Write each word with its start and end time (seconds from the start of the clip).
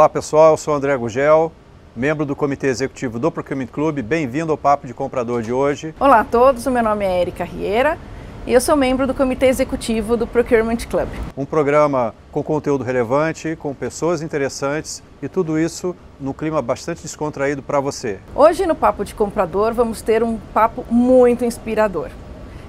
Olá 0.00 0.08
pessoal, 0.08 0.52
eu 0.52 0.56
sou 0.56 0.72
André 0.72 0.96
Gugel, 0.96 1.52
membro 1.94 2.24
do 2.24 2.34
Comitê 2.34 2.68
Executivo 2.68 3.18
do 3.18 3.30
Procurement 3.30 3.66
Club. 3.66 4.00
Bem-vindo 4.00 4.50
ao 4.50 4.56
Papo 4.56 4.86
de 4.86 4.94
Comprador 4.94 5.42
de 5.42 5.52
hoje. 5.52 5.94
Olá 6.00 6.20
a 6.20 6.24
todos, 6.24 6.64
o 6.64 6.70
meu 6.70 6.82
nome 6.82 7.04
é 7.04 7.20
Erika 7.20 7.44
Rieira 7.44 7.98
e 8.46 8.52
eu 8.54 8.62
sou 8.62 8.76
membro 8.76 9.06
do 9.06 9.12
Comitê 9.12 9.48
Executivo 9.48 10.16
do 10.16 10.26
Procurement 10.26 10.78
Club. 10.88 11.06
Um 11.36 11.44
programa 11.44 12.14
com 12.32 12.42
conteúdo 12.42 12.82
relevante, 12.82 13.54
com 13.56 13.74
pessoas 13.74 14.22
interessantes 14.22 15.02
e 15.22 15.28
tudo 15.28 15.58
isso 15.58 15.94
no 16.18 16.32
clima 16.32 16.62
bastante 16.62 17.02
descontraído 17.02 17.62
para 17.62 17.78
você. 17.78 18.20
Hoje 18.34 18.64
no 18.64 18.74
Papo 18.74 19.04
de 19.04 19.14
Comprador 19.14 19.74
vamos 19.74 20.00
ter 20.00 20.22
um 20.22 20.38
papo 20.54 20.82
muito 20.90 21.44
inspirador. 21.44 22.08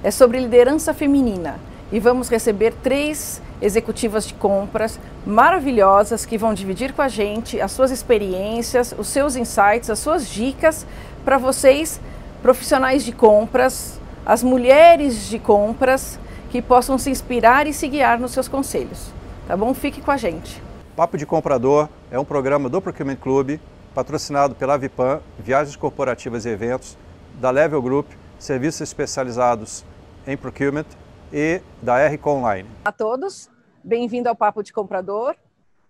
É 0.03 0.11
sobre 0.11 0.37
liderança 0.37 0.93
feminina 0.93 1.61
e 1.93 1.97
vamos 1.97 2.27
receber 2.27 2.73
três 2.83 3.41
executivas 3.61 4.25
de 4.25 4.33
compras 4.33 4.99
maravilhosas 5.25 6.25
que 6.25 6.37
vão 6.37 6.53
dividir 6.53 6.93
com 6.93 7.01
a 7.01 7.07
gente 7.07 7.61
as 7.61 7.71
suas 7.71 7.91
experiências, 7.91 8.93
os 8.97 9.07
seus 9.07 9.35
insights, 9.35 9.89
as 9.89 9.99
suas 9.99 10.27
dicas 10.27 10.85
para 11.23 11.37
vocês, 11.37 12.01
profissionais 12.41 13.03
de 13.03 13.11
compras, 13.11 13.99
as 14.25 14.43
mulheres 14.43 15.29
de 15.29 15.37
compras, 15.37 16.19
que 16.49 16.61
possam 16.61 16.97
se 16.97 17.09
inspirar 17.09 17.65
e 17.65 17.73
se 17.73 17.87
guiar 17.87 18.19
nos 18.19 18.31
seus 18.31 18.47
conselhos. 18.47 19.09
Tá 19.47 19.55
bom? 19.55 19.73
Fique 19.73 20.01
com 20.01 20.11
a 20.11 20.17
gente. 20.17 20.61
Papo 20.95 21.17
de 21.17 21.25
Comprador 21.25 21.87
é 22.11 22.19
um 22.19 22.25
programa 22.25 22.69
do 22.69 22.81
Procurement 22.81 23.15
Club, 23.15 23.57
patrocinado 23.95 24.53
pela 24.55 24.77
Vipan, 24.77 25.21
Viagens 25.39 25.75
Corporativas 25.75 26.45
e 26.45 26.49
Eventos, 26.49 26.97
da 27.39 27.49
Level 27.49 27.81
Group, 27.81 28.07
serviços 28.37 28.81
especializados 28.81 29.85
em 30.27 30.35
procurement 30.35 30.85
e 31.31 31.61
da 31.81 31.99
R 31.99 32.19
Online. 32.25 32.67
A 32.83 32.91
todos, 32.91 33.49
bem-vindo 33.83 34.29
ao 34.29 34.35
Papo 34.35 34.61
de 34.61 34.71
Comprador. 34.71 35.35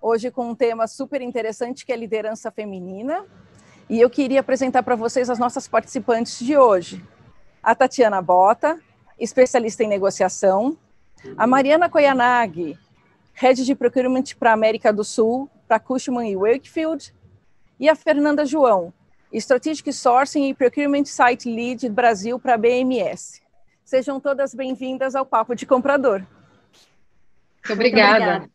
Hoje 0.01 0.31
com 0.31 0.49
um 0.49 0.55
tema 0.55 0.87
super 0.87 1.21
interessante 1.21 1.85
que 1.85 1.91
é 1.91 1.95
liderança 1.95 2.49
feminina. 2.49 3.25
E 3.89 3.99
eu 3.99 4.09
queria 4.09 4.39
apresentar 4.39 4.81
para 4.83 4.95
vocês 4.95 5.29
as 5.29 5.37
nossas 5.37 5.67
participantes 5.67 6.39
de 6.39 6.57
hoje. 6.57 7.03
A 7.61 7.75
Tatiana 7.75 8.21
Bota, 8.21 8.79
especialista 9.19 9.83
em 9.83 9.87
negociação. 9.87 10.77
A 11.37 11.45
Mariana 11.45 11.89
Koyanagi, 11.89 12.79
Head 13.33 13.65
de 13.65 13.75
Procurement 13.75 14.23
para 14.39 14.51
a 14.51 14.53
América 14.53 14.91
do 14.93 15.03
Sul, 15.03 15.49
para 15.67 15.79
Cushman 15.79 16.31
e 16.31 16.35
Wakefield. 16.35 17.13
E 17.79 17.89
a 17.89 17.95
Fernanda 17.95 18.45
João, 18.45 18.93
Strategic 19.33 19.91
Sourcing 19.91 20.49
e 20.49 20.53
Procurement 20.53 21.05
Site 21.05 21.49
Lead 21.49 21.89
Brasil 21.89 22.39
para 22.39 22.55
a 22.55 22.57
BMS. 22.57 23.41
Sejam 23.83 24.19
todas 24.19 24.55
bem-vindas 24.55 25.15
ao 25.15 25.25
Papo 25.25 25.53
de 25.53 25.65
Comprador. 25.65 26.25
Muito 27.61 27.73
obrigada. 27.73 28.49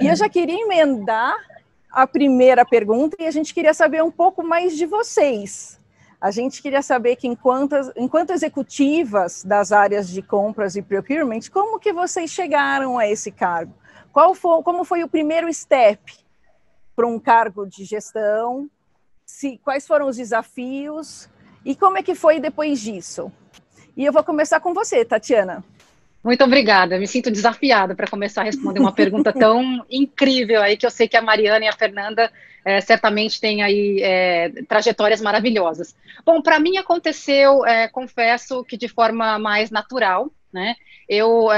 E 0.00 0.06
eu 0.06 0.14
já 0.14 0.28
queria 0.28 0.62
emendar 0.62 1.36
a 1.90 2.06
primeira 2.06 2.64
pergunta 2.64 3.16
e 3.18 3.26
a 3.26 3.30
gente 3.30 3.52
queria 3.52 3.74
saber 3.74 4.02
um 4.02 4.10
pouco 4.10 4.42
mais 4.42 4.76
de 4.76 4.86
vocês. 4.86 5.80
A 6.20 6.30
gente 6.30 6.60
queria 6.60 6.82
saber 6.82 7.16
que 7.16 7.26
enquanto, 7.26 7.74
enquanto 7.96 8.30
executivas 8.30 9.42
das 9.42 9.72
áreas 9.72 10.08
de 10.08 10.20
compras 10.20 10.76
e 10.76 10.82
procurement, 10.82 11.40
como 11.50 11.80
que 11.80 11.92
vocês 11.92 12.30
chegaram 12.30 12.98
a 12.98 13.08
esse 13.08 13.32
cargo? 13.32 13.74
Qual 14.12 14.34
foi, 14.34 14.62
como 14.62 14.84
foi 14.84 15.02
o 15.02 15.08
primeiro 15.08 15.52
step 15.52 16.14
para 16.94 17.06
um 17.06 17.18
cargo 17.18 17.66
de 17.66 17.84
gestão? 17.84 18.68
Se, 19.24 19.58
quais 19.64 19.86
foram 19.86 20.08
os 20.08 20.16
desafios? 20.16 21.28
E 21.64 21.74
como 21.74 21.96
é 21.96 22.02
que 22.02 22.14
foi 22.14 22.38
depois 22.38 22.80
disso? 22.80 23.32
E 23.96 24.04
eu 24.04 24.12
vou 24.12 24.22
começar 24.22 24.60
com 24.60 24.74
você, 24.74 25.04
Tatiana. 25.04 25.64
Muito 26.22 26.44
obrigada. 26.44 26.98
Me 26.98 27.06
sinto 27.06 27.30
desafiada 27.30 27.94
para 27.94 28.06
começar 28.06 28.42
a 28.42 28.44
responder 28.44 28.80
uma 28.80 28.92
pergunta 28.92 29.32
tão 29.32 29.84
incrível 29.90 30.60
aí 30.62 30.76
que 30.76 30.84
eu 30.84 30.90
sei 30.90 31.08
que 31.08 31.16
a 31.16 31.22
Mariana 31.22 31.64
e 31.64 31.68
a 31.68 31.72
Fernanda 31.72 32.30
é, 32.64 32.80
certamente 32.80 33.40
têm 33.40 33.62
aí 33.62 34.02
é, 34.02 34.50
trajetórias 34.68 35.20
maravilhosas. 35.20 35.96
Bom, 36.24 36.42
para 36.42 36.60
mim 36.60 36.76
aconteceu, 36.76 37.64
é, 37.64 37.88
confesso 37.88 38.62
que 38.64 38.76
de 38.76 38.86
forma 38.86 39.38
mais 39.38 39.70
natural, 39.70 40.30
né? 40.52 40.74
Eu 41.08 41.48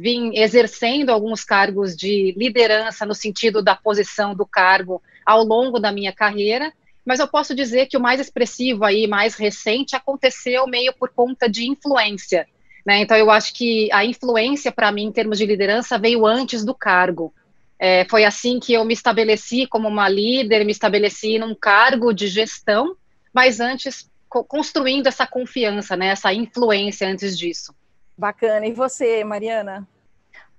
vim 0.00 0.30
exercendo 0.36 1.10
alguns 1.10 1.42
cargos 1.42 1.96
de 1.96 2.32
liderança 2.36 3.04
no 3.04 3.14
sentido 3.14 3.60
da 3.60 3.74
posição 3.74 4.32
do 4.32 4.46
cargo 4.46 5.02
ao 5.26 5.42
longo 5.42 5.80
da 5.80 5.90
minha 5.90 6.12
carreira 6.12 6.72
mas 7.04 7.18
eu 7.18 7.26
posso 7.26 7.54
dizer 7.54 7.86
que 7.86 7.96
o 7.96 8.00
mais 8.00 8.20
expressivo 8.20 8.84
aí, 8.84 9.06
mais 9.06 9.34
recente, 9.34 9.96
aconteceu 9.96 10.66
meio 10.66 10.92
por 10.92 11.08
conta 11.08 11.48
de 11.48 11.68
influência. 11.68 12.46
Né? 12.84 13.00
Então, 13.00 13.16
eu 13.16 13.30
acho 13.30 13.54
que 13.54 13.90
a 13.92 14.04
influência, 14.04 14.72
para 14.72 14.90
mim, 14.90 15.04
em 15.04 15.12
termos 15.12 15.38
de 15.38 15.46
liderança, 15.46 15.98
veio 15.98 16.26
antes 16.26 16.64
do 16.64 16.74
cargo. 16.74 17.32
É, 17.78 18.04
foi 18.04 18.24
assim 18.24 18.60
que 18.60 18.72
eu 18.72 18.84
me 18.84 18.92
estabeleci 18.92 19.66
como 19.66 19.88
uma 19.88 20.08
líder, 20.08 20.64
me 20.64 20.72
estabeleci 20.72 21.38
num 21.38 21.54
cargo 21.54 22.12
de 22.12 22.26
gestão, 22.26 22.94
mas 23.32 23.58
antes 23.60 24.10
co 24.28 24.44
construindo 24.44 25.06
essa 25.06 25.26
confiança, 25.26 25.96
né? 25.96 26.08
essa 26.08 26.32
influência 26.32 27.08
antes 27.08 27.38
disso. 27.38 27.74
Bacana. 28.16 28.66
E 28.66 28.72
você, 28.72 29.24
Mariana? 29.24 29.88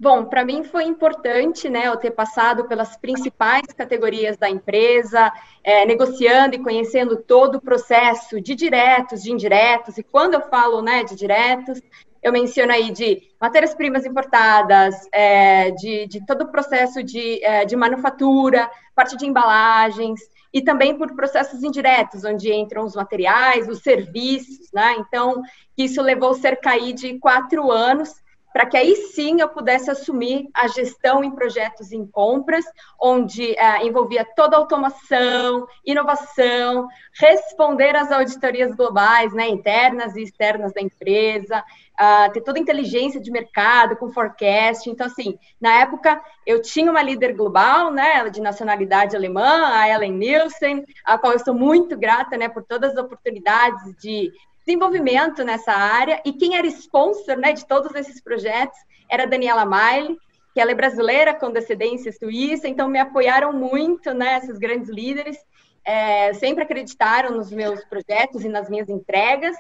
Bom, 0.02 0.26
para 0.26 0.44
mim 0.44 0.64
foi 0.64 0.86
importante, 0.86 1.70
né, 1.70 1.86
eu 1.86 1.96
ter 1.96 2.10
passado 2.10 2.68
pelas 2.68 2.98
principais 2.98 3.68
categorias 3.68 4.36
da 4.36 4.50
empresa, 4.50 5.32
é, 5.64 5.86
negociando 5.86 6.56
e 6.56 6.64
conhecendo 6.64 7.18
todo 7.18 7.60
o 7.60 7.62
processo 7.62 8.42
de 8.42 8.56
diretos, 8.56 9.22
de 9.22 9.32
indiretos, 9.32 10.00
e 10.00 10.04
quando 10.04 10.34
eu 10.34 10.42
falo, 10.42 10.82
né, 10.82 11.04
de 11.04 11.16
diretos, 11.16 11.80
eu 12.22 12.32
menciono 12.32 12.72
aí 12.72 12.92
de 12.92 13.22
matérias-primas 13.40 14.06
importadas, 14.06 14.96
é, 15.12 15.72
de, 15.72 16.08
de, 16.08 16.26
todo 16.26 16.44
o 16.44 16.52
processo 16.52 17.02
de, 17.02 17.44
é, 17.44 17.66
de 17.66 17.76
manufatura, 17.76 18.70
parte 18.96 19.18
de 19.18 19.26
embalagens, 19.26 20.20
e 20.54 20.62
também 20.62 20.98
por 20.98 21.16
processos 21.16 21.64
indiretos, 21.64 22.24
onde 22.24 22.54
entram 22.54 22.84
os 22.84 22.96
materiais, 22.96 23.68
os 23.68 23.80
serviços, 23.80 24.70
né, 24.74 24.96
então, 25.00 25.42
isso 25.78 26.02
levou 26.02 26.34
cerca 26.34 26.72
aí 26.72 26.94
de 26.94 27.18
quatro 27.20 27.72
anos, 27.72 28.21
para 28.54 28.66
que 28.66 28.78
aí 28.78 28.96
sim 29.14 29.42
eu 29.42 29.50
pudesse 29.50 29.90
assumir 29.90 30.50
a 30.54 30.68
gestão 30.68 31.24
em 31.24 31.32
projetos 31.32 31.92
em 31.92 32.06
compras, 32.06 32.66
onde 33.00 33.54
é, 33.58 33.86
envolvia 33.86 34.26
toda 34.36 34.56
a 34.56 34.60
automação, 34.60 35.68
inovação, 35.86 36.88
responder 37.14 37.96
às 37.96 38.12
auditorias 38.12 38.76
globais, 38.76 39.34
né, 39.34 39.48
internas 39.48 40.16
e 40.16 40.24
externas 40.24 40.74
da 40.74 40.82
empresa, 40.82 41.64
uh, 42.00 42.32
ter 42.32 42.42
toda 42.42 42.60
a 42.60 42.62
inteligência 42.62 43.20
de 43.20 43.32
mercado 43.32 43.96
com 43.96 44.12
forecast. 44.12 44.90
Então, 44.90 45.06
assim, 45.06 45.38
na 45.60 45.82
época 45.82 46.22
eu 46.46 46.62
tinha 46.62 46.90
uma 46.90 47.02
líder 47.02 47.34
global, 47.34 47.92
né, 47.92 48.30
de 48.30 48.42
nacionalidade 48.42 49.16
alemã, 49.16 49.68
a 49.68 49.88
Ellen 49.90 50.14
Nielsen, 50.14 50.86
a 51.06 51.18
qual 51.18 51.34
eu 51.34 51.40
sou 51.40 51.54
muito 51.54 51.98
grata, 51.98 52.38
né, 52.38 52.50
por 52.50 52.64
todas 52.64 52.92
as 52.94 52.98
oportunidades 52.98 53.96
de 53.98 54.32
desenvolvimento 54.66 55.44
nessa 55.44 55.72
área, 55.72 56.22
e 56.26 56.34
quem 56.34 56.56
era 56.56 56.68
sponsor 56.68 57.38
né, 57.38 57.54
de 57.54 57.66
todos 57.66 57.94
esses 57.96 58.22
projetos 58.22 58.78
era 59.10 59.24
a 59.24 59.28
Daniela 59.28 59.66
Maile, 59.66 60.18
que 60.54 60.60
ela 60.60 60.72
é 60.72 60.76
brasileira 60.76 61.34
com 61.34 61.52
descendência 61.52 62.12
suíça, 62.12 62.68
então 62.68 62.88
me 62.88 63.00
apoiaram 63.00 63.54
muito, 63.54 64.14
né, 64.14 64.38
esses 64.38 64.58
grandes 64.58 64.90
líderes, 64.90 65.38
é, 65.84 66.34
sempre 66.34 66.64
acreditaram 66.64 67.36
nos 67.36 67.52
meus 67.52 67.84
projetos 67.86 68.44
e 68.44 68.50
nas 68.50 68.70
minhas 68.70 68.90
entregas, 68.90 69.56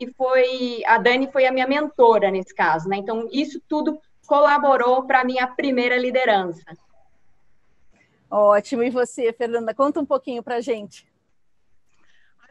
e 0.00 0.06
foi, 0.12 0.82
a 0.86 0.98
Dani 0.98 1.30
foi 1.32 1.46
a 1.46 1.52
minha 1.52 1.66
mentora 1.66 2.30
nesse 2.30 2.54
caso, 2.54 2.88
né, 2.88 2.96
então 2.96 3.28
isso 3.32 3.60
tudo 3.68 4.00
colaborou 4.26 5.04
para 5.04 5.20
a 5.20 5.24
minha 5.24 5.46
primeira 5.46 5.96
liderança. 5.96 6.64
Ótimo, 8.30 8.82
e 8.82 8.90
você, 8.90 9.32
Fernanda, 9.32 9.72
conta 9.72 10.00
um 10.00 10.06
pouquinho 10.06 10.42
para 10.42 10.60
gente. 10.60 11.06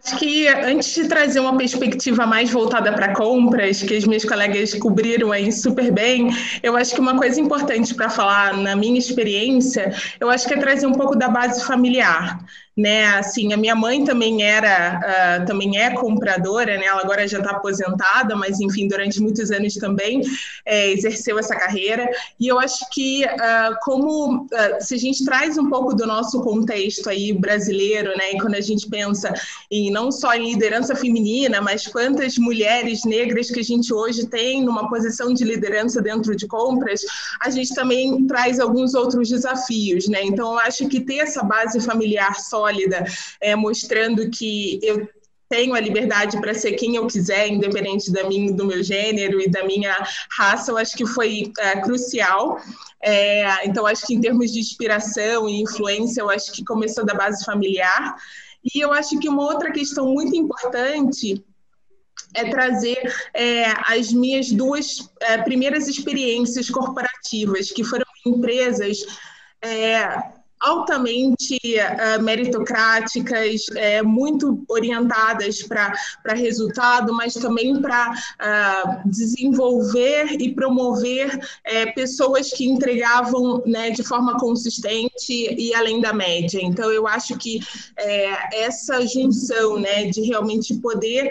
Acho 0.07 0.19
que 0.19 0.47
antes 0.47 0.93
de 0.93 1.07
trazer 1.07 1.39
uma 1.39 1.57
perspectiva 1.57 2.27
mais 2.27 2.51
voltada 2.51 2.93
para 2.93 3.15
compras, 3.15 3.81
que 3.81 3.95
as 3.95 4.05
minhas 4.05 4.23
colegas 4.23 4.75
cobriram 4.75 5.31
aí 5.31 5.51
super 5.51 5.91
bem, 5.91 6.29
eu 6.61 6.77
acho 6.77 6.93
que 6.93 7.01
uma 7.01 7.17
coisa 7.17 7.41
importante 7.41 7.91
para 7.95 8.07
falar 8.07 8.55
na 8.55 8.75
minha 8.75 8.99
experiência, 8.99 9.91
eu 10.19 10.29
acho 10.29 10.47
que 10.47 10.53
é 10.53 10.57
trazer 10.57 10.85
um 10.85 10.91
pouco 10.91 11.15
da 11.15 11.27
base 11.27 11.65
familiar 11.65 12.37
né? 12.75 13.05
Assim, 13.15 13.53
a 13.53 13.57
minha 13.57 13.75
mãe 13.75 14.03
também 14.03 14.43
era, 14.43 14.99
uh, 14.99 15.45
também 15.45 15.77
é 15.77 15.91
compradora, 15.91 16.77
né? 16.77 16.85
Ela 16.85 17.01
agora 17.01 17.25
já 17.27 17.37
está 17.37 17.51
aposentada, 17.51 18.35
mas 18.35 18.59
enfim, 18.59 18.87
durante 18.87 19.21
muitos 19.21 19.49
anos 19.49 19.75
também 19.75 20.21
é, 20.65 20.91
exerceu 20.91 21.39
essa 21.39 21.55
carreira. 21.55 22.09
E 22.37 22.47
eu 22.47 22.59
acho 22.59 22.85
que 22.91 23.23
uh, 23.23 23.75
como 23.81 24.43
uh, 24.43 24.47
se 24.81 24.95
a 24.95 24.97
gente 24.97 25.23
traz 25.23 25.57
um 25.57 25.69
pouco 25.69 25.95
do 25.95 26.05
nosso 26.05 26.41
contexto 26.41 27.09
aí 27.09 27.31
brasileiro, 27.31 28.09
né? 28.17 28.33
E 28.33 28.37
quando 28.39 28.55
a 28.55 28.61
gente 28.61 28.89
pensa 28.89 29.33
em 29.71 29.89
não 29.89 30.11
só 30.11 30.33
em 30.33 30.51
liderança 30.51 30.95
feminina, 30.95 31.61
mas 31.61 31.87
quantas 31.87 32.37
mulheres 32.37 33.05
negras 33.05 33.49
que 33.49 33.61
a 33.61 33.63
gente 33.63 33.93
hoje 33.93 34.27
tem 34.27 34.61
numa 34.63 34.89
posição 34.89 35.33
de 35.33 35.45
liderança 35.45 36.01
dentro 36.01 36.35
de 36.35 36.45
compras, 36.45 37.01
a 37.39 37.49
gente 37.49 37.73
também 37.73 38.27
traz 38.27 38.59
alguns 38.59 38.93
outros 38.93 39.29
desafios, 39.29 40.09
né? 40.09 40.21
Então 40.23 40.53
eu 40.53 40.59
acho 40.59 40.89
que 40.89 40.99
ter 40.99 41.19
essa 41.19 41.41
base 41.41 41.79
familiar 41.79 42.35
só 42.35 42.64
sólida, 42.65 43.05
é, 43.39 43.55
mostrando 43.55 44.29
que 44.29 44.79
eu 44.81 45.07
tenho 45.47 45.75
a 45.75 45.79
liberdade 45.79 46.39
para 46.41 46.55
ser 46.55 46.73
quem 46.73 46.95
eu 46.95 47.05
quiser, 47.05 47.47
independente 47.47 48.11
da 48.11 48.23
minha, 48.27 48.51
do 48.51 48.65
meu 48.65 48.81
gênero 48.83 49.39
e 49.39 49.47
da 49.47 49.63
minha 49.63 49.95
raça, 50.35 50.71
eu 50.71 50.77
acho 50.77 50.97
que 50.97 51.05
foi 51.05 51.51
é, 51.59 51.79
crucial. 51.81 52.59
É, 53.01 53.65
então, 53.67 53.85
acho 53.85 54.07
que 54.07 54.15
em 54.15 54.21
termos 54.21 54.51
de 54.51 54.59
inspiração 54.59 55.47
e 55.47 55.61
influência, 55.61 56.21
eu 56.21 56.29
acho 56.29 56.51
que 56.51 56.65
começou 56.65 57.05
da 57.05 57.13
base 57.13 57.45
familiar. 57.45 58.15
E 58.73 58.79
eu 58.79 58.91
acho 58.91 59.19
que 59.19 59.29
uma 59.29 59.43
outra 59.43 59.71
questão 59.71 60.07
muito 60.07 60.35
importante 60.35 61.43
é 62.33 62.49
trazer 62.49 62.97
é, 63.33 63.65
as 63.87 64.11
minhas 64.11 64.51
duas 64.51 65.07
é, 65.21 65.37
primeiras 65.37 65.87
experiências 65.87 66.71
corporativas, 66.71 67.69
que 67.69 67.83
foram 67.83 68.05
empresas 68.25 69.05
é, 69.61 70.35
altamente 70.59 71.57
uh, 71.57 72.21
meritocráticas, 72.21 73.65
é, 73.75 74.01
muito 74.01 74.63
orientadas 74.67 75.61
para 75.63 75.93
resultado, 76.33 77.13
mas 77.13 77.33
também 77.33 77.81
para 77.81 78.11
uh, 78.11 79.09
desenvolver 79.09 80.37
e 80.39 80.53
promover 80.53 81.39
é, 81.63 81.87
pessoas 81.87 82.51
que 82.51 82.65
entregavam 82.65 83.61
né, 83.65 83.91
de 83.91 84.03
forma 84.03 84.37
consistente 84.39 85.13
e 85.29 85.73
além 85.73 86.01
da 86.01 86.13
média. 86.13 86.59
Então, 86.61 86.91
eu 86.91 87.07
acho 87.07 87.37
que 87.37 87.59
é, 87.97 88.63
essa 88.63 89.05
junção 89.05 89.79
né, 89.79 90.05
de 90.05 90.21
realmente 90.21 90.75
poder 90.75 91.29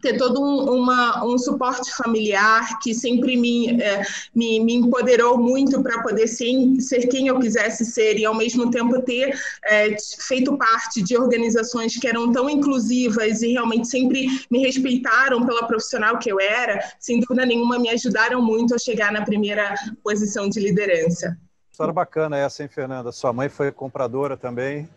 ter 0.00 0.16
todo 0.16 0.40
um, 0.40 0.74
uma, 0.74 1.24
um 1.24 1.38
suporte 1.38 1.92
familiar 1.94 2.78
que 2.80 2.94
sempre 2.94 3.36
me, 3.36 3.80
é, 3.80 4.02
me, 4.34 4.60
me, 4.60 4.74
empoderou 4.74 5.38
muito 5.38 5.82
para 5.82 6.02
poder 6.02 6.26
ser, 6.26 6.80
ser 6.80 7.06
quem 7.06 7.28
eu 7.28 7.38
quisesse 7.38 7.84
ser 7.84 8.18
e, 8.18 8.24
ao 8.24 8.34
mesmo 8.34 8.70
tempo, 8.70 9.00
ter 9.02 9.38
é, 9.64 9.96
feito 10.20 10.56
parte 10.56 11.02
de 11.02 11.16
organizações 11.16 11.96
que 11.96 12.06
eram 12.06 12.32
tão 12.32 12.48
inclusivas 12.48 13.42
e 13.42 13.52
realmente 13.52 13.88
sempre 13.88 14.26
me 14.50 14.60
respeitaram 14.60 15.44
pela 15.44 15.66
profissional 15.66 16.18
que 16.18 16.30
eu 16.30 16.40
era, 16.40 16.80
sem 16.98 17.20
dúvida 17.20 17.46
nenhuma, 17.46 17.78
me 17.78 17.88
ajudaram 17.90 18.42
muito 18.42 18.74
a 18.74 18.78
chegar 18.78 19.12
na 19.12 19.24
primeira 19.24 19.74
posição 20.02 20.48
de 20.48 20.60
liderança. 20.60 21.36
História 21.70 21.92
bacana 21.92 22.38
essa, 22.38 22.62
hein, 22.62 22.68
Fernanda? 22.68 23.12
Sua 23.12 23.32
mãe 23.32 23.48
foi 23.48 23.70
compradora 23.70 24.36
também. 24.36 24.88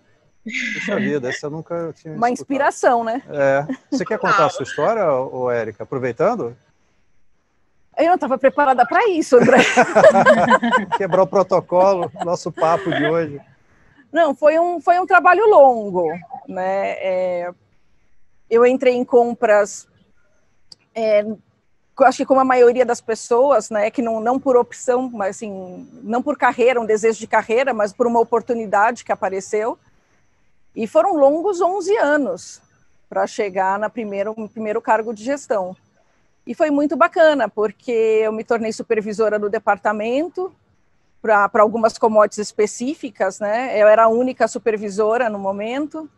Puxa 0.74 0.96
vida, 0.98 1.30
essa 1.30 1.48
eu 1.48 1.52
nunca 1.52 1.94
tinha. 1.94 2.14
Uma 2.14 2.30
escutado. 2.30 2.32
inspiração, 2.32 3.04
né? 3.04 3.22
É. 3.30 3.66
Você 3.92 4.06
quer 4.06 4.18
contar 4.20 4.46
a 4.46 4.50
sua 4.50 4.64
história, 4.64 5.12
ô, 5.12 5.50
Érica? 5.50 5.84
Aproveitando? 5.84 6.56
Eu 7.98 8.08
não 8.08 8.16
estava 8.16 8.38
preparada 8.38 8.86
para 8.86 9.10
isso, 9.10 9.36
André. 9.38 9.60
Quebrar 10.98 11.24
o 11.24 11.28
protocolo, 11.28 12.10
nosso 12.24 12.52
papo 12.52 12.90
de 12.92 13.06
hoje. 13.06 13.42
Não, 14.12 14.34
foi 14.34 14.58
um, 14.58 14.80
foi 14.80 15.00
um 15.00 15.06
trabalho 15.06 15.46
longo, 15.48 16.08
né? 16.48 16.92
É, 16.92 17.52
eu 18.50 18.66
entrei 18.66 18.96
em 18.96 19.04
compras, 19.04 19.88
é, 20.96 21.26
acho 22.06 22.18
que 22.18 22.26
como 22.26 22.40
a 22.40 22.46
maioria 22.46 22.86
das 22.86 23.02
pessoas, 23.02 23.70
né, 23.70 23.92
que 23.92 24.02
não, 24.02 24.20
não 24.20 24.40
por 24.40 24.56
opção, 24.56 25.10
mas 25.14 25.36
assim, 25.36 25.88
não 26.02 26.22
por 26.24 26.38
carreira, 26.38 26.80
um 26.80 26.86
desejo 26.86 27.20
de 27.20 27.28
carreira, 27.28 27.74
mas 27.74 27.94
por 27.94 28.08
uma 28.08 28.20
oportunidade 28.20 29.04
que 29.04 29.12
apareceu. 29.12 29.78
E 30.80 30.88
foram 30.88 31.18
longos 31.18 31.60
11 31.60 31.98
anos 31.98 32.62
para 33.10 33.28
chegar 33.28 33.78
na 33.78 33.90
primeiro, 33.90 34.34
no 34.38 34.48
primeiro 34.48 34.82
cargo 34.82 35.14
de 35.14 35.26
gestão. 35.26 35.76
E 36.48 36.56
foi 36.56 36.72
muito 36.72 36.96
bacana, 36.96 37.50
porque 37.50 37.92
eu 37.92 38.32
me 38.32 38.46
tornei 38.46 38.72
supervisora 38.72 39.38
do 39.38 39.50
departamento 39.50 40.56
para 41.22 41.52
algumas 41.56 41.98
commodities 41.98 42.48
específicas, 42.48 43.42
né? 43.42 43.78
Eu 43.78 43.90
era 43.90 44.06
a 44.06 44.08
única 44.08 44.48
supervisora 44.48 45.30
no 45.30 45.38
momento. 45.38 46.10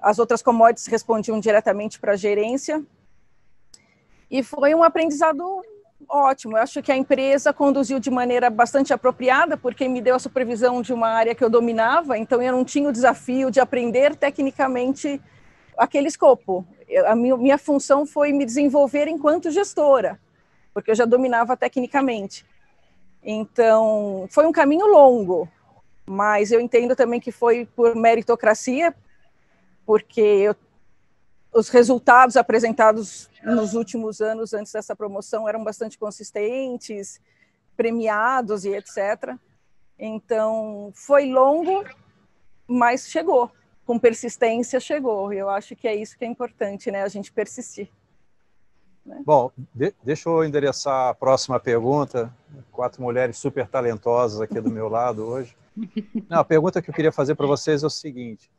As 0.00 0.18
outras 0.18 0.40
commodities 0.40 0.86
respondiam 0.86 1.38
diretamente 1.38 2.00
para 2.00 2.12
a 2.12 2.16
gerência. 2.16 2.82
E 4.30 4.42
foi 4.42 4.74
um 4.74 4.82
aprendizado 4.82 5.62
ótimo. 6.10 6.56
Eu 6.56 6.62
acho 6.62 6.82
que 6.82 6.90
a 6.90 6.96
empresa 6.96 7.52
conduziu 7.52 8.00
de 8.00 8.10
maneira 8.10 8.50
bastante 8.50 8.92
apropriada, 8.92 9.56
porque 9.56 9.88
me 9.88 10.00
deu 10.00 10.16
a 10.16 10.18
supervisão 10.18 10.82
de 10.82 10.92
uma 10.92 11.08
área 11.08 11.34
que 11.34 11.44
eu 11.44 11.48
dominava, 11.48 12.18
então 12.18 12.42
eu 12.42 12.52
não 12.52 12.64
tinha 12.64 12.88
o 12.88 12.92
desafio 12.92 13.50
de 13.50 13.60
aprender 13.60 14.16
tecnicamente 14.16 15.20
aquele 15.78 16.08
escopo. 16.08 16.66
A 17.06 17.14
minha 17.14 17.56
função 17.56 18.04
foi 18.04 18.32
me 18.32 18.44
desenvolver 18.44 19.06
enquanto 19.06 19.50
gestora, 19.50 20.20
porque 20.74 20.90
eu 20.90 20.94
já 20.94 21.04
dominava 21.04 21.56
tecnicamente. 21.56 22.44
Então, 23.22 24.26
foi 24.30 24.46
um 24.46 24.52
caminho 24.52 24.86
longo, 24.86 25.48
mas 26.06 26.50
eu 26.50 26.60
entendo 26.60 26.96
também 26.96 27.20
que 27.20 27.30
foi 27.30 27.66
por 27.76 27.94
meritocracia, 27.94 28.94
porque 29.86 30.20
eu 30.20 30.56
os 31.52 31.68
resultados 31.68 32.36
apresentados 32.36 33.28
nos 33.42 33.74
últimos 33.74 34.20
anos 34.20 34.52
antes 34.52 34.72
dessa 34.72 34.94
promoção 34.94 35.48
eram 35.48 35.64
bastante 35.64 35.98
consistentes, 35.98 37.20
premiados 37.76 38.64
e 38.64 38.70
etc. 38.70 39.36
Então, 39.98 40.92
foi 40.94 41.26
longo, 41.26 41.84
mas 42.66 43.08
chegou. 43.08 43.50
Com 43.84 43.98
persistência 43.98 44.78
chegou. 44.78 45.32
E 45.32 45.38
eu 45.38 45.50
acho 45.50 45.74
que 45.74 45.88
é 45.88 45.94
isso 45.94 46.16
que 46.16 46.24
é 46.24 46.28
importante, 46.28 46.90
né? 46.90 47.02
A 47.02 47.08
gente 47.08 47.32
persistir. 47.32 47.90
Né? 49.04 49.22
Bom, 49.24 49.50
de, 49.74 49.92
deixa 50.04 50.28
eu 50.28 50.44
endereçar 50.44 51.08
a 51.08 51.14
próxima 51.14 51.58
pergunta. 51.58 52.32
Quatro 52.70 53.02
mulheres 53.02 53.38
super 53.38 53.66
talentosas 53.66 54.40
aqui 54.40 54.60
do 54.60 54.70
meu 54.70 54.88
lado 54.88 55.24
hoje. 55.24 55.56
Não, 56.28 56.38
a 56.38 56.44
pergunta 56.44 56.80
que 56.80 56.90
eu 56.90 56.94
queria 56.94 57.12
fazer 57.12 57.34
para 57.34 57.46
vocês 57.46 57.82
é 57.82 57.86
o 57.86 57.90
seguinte: 57.90 58.50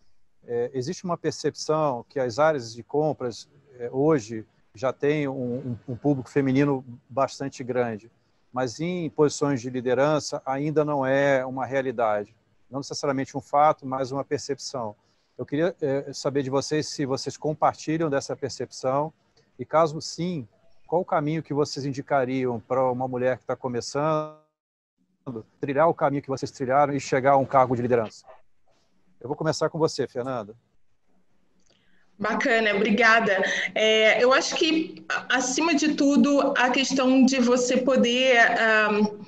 é, 0.48 0.72
existe 0.74 1.04
uma 1.04 1.18
percepção 1.18 2.06
que 2.10 2.20
as 2.20 2.40
áreas 2.40 2.74
de 2.74 2.84
compras 2.84 3.48
é, 3.80 3.90
hoje 3.92 4.46
já 4.74 4.92
têm 4.94 5.28
um, 5.28 5.78
um, 5.88 5.96
público 5.96 6.30
feminino 6.30 6.84
bastante 7.10 7.64
grande, 7.64 8.10
mas 8.52 8.80
em 8.80 9.10
posições 9.10 9.62
de 9.62 9.70
liderança 9.70 10.42
ainda 10.46 10.84
não 10.86 11.06
é 11.06 11.46
uma 11.46 11.66
realidade. 11.66 12.36
Não 12.70 12.80
necessariamente 12.80 13.38
um 13.38 13.42
fato, 13.42 13.86
mas 13.86 14.12
uma 14.12 14.24
percepção. 14.24 14.96
Eu 15.38 15.46
queria 15.46 15.76
é, 15.82 16.14
saber 16.14 16.44
de 16.44 16.50
vocês 16.50 16.88
se 16.88 17.06
vocês 17.06 17.36
compartilham 17.36 18.10
dessa 18.10 18.36
percepção 18.36 19.14
e, 19.60 19.66
caso 19.66 20.00
sim, 20.02 20.48
qual 20.88 21.02
o 21.02 21.06
caminho 21.06 21.44
que 21.44 21.54
vocês 21.54 21.86
indicariam 21.86 22.60
para 22.60 22.90
uma 22.92 23.08
mulher 23.08 23.38
que 23.38 23.44
está 23.44 23.56
começando, 23.56 24.36
trilhar 25.60 25.88
o 25.88 25.94
caminho 25.94 26.22
que 26.22 26.30
vocês 26.30 26.52
trilharam 26.52 26.94
e 26.94 27.00
chegar 27.00 27.32
a 27.32 27.38
um 27.38 27.46
cargo 27.46 27.76
de 27.76 27.82
liderança? 27.82 28.26
Eu 29.22 29.28
vou 29.28 29.38
começar 29.38 29.70
com 29.70 29.78
você, 29.78 30.08
Fernanda. 30.08 30.56
Bacana, 32.18 32.76
obrigada. 32.76 33.44
É, 33.74 34.24
eu 34.24 34.34
acho 34.34 34.56
que, 34.56 35.06
acima 35.30 35.74
de 35.74 35.94
tudo, 35.94 36.54
a 36.58 36.70
questão 36.70 37.24
de 37.26 37.40
você 37.40 37.78
poder. 37.78 38.40
Um, 38.92 39.22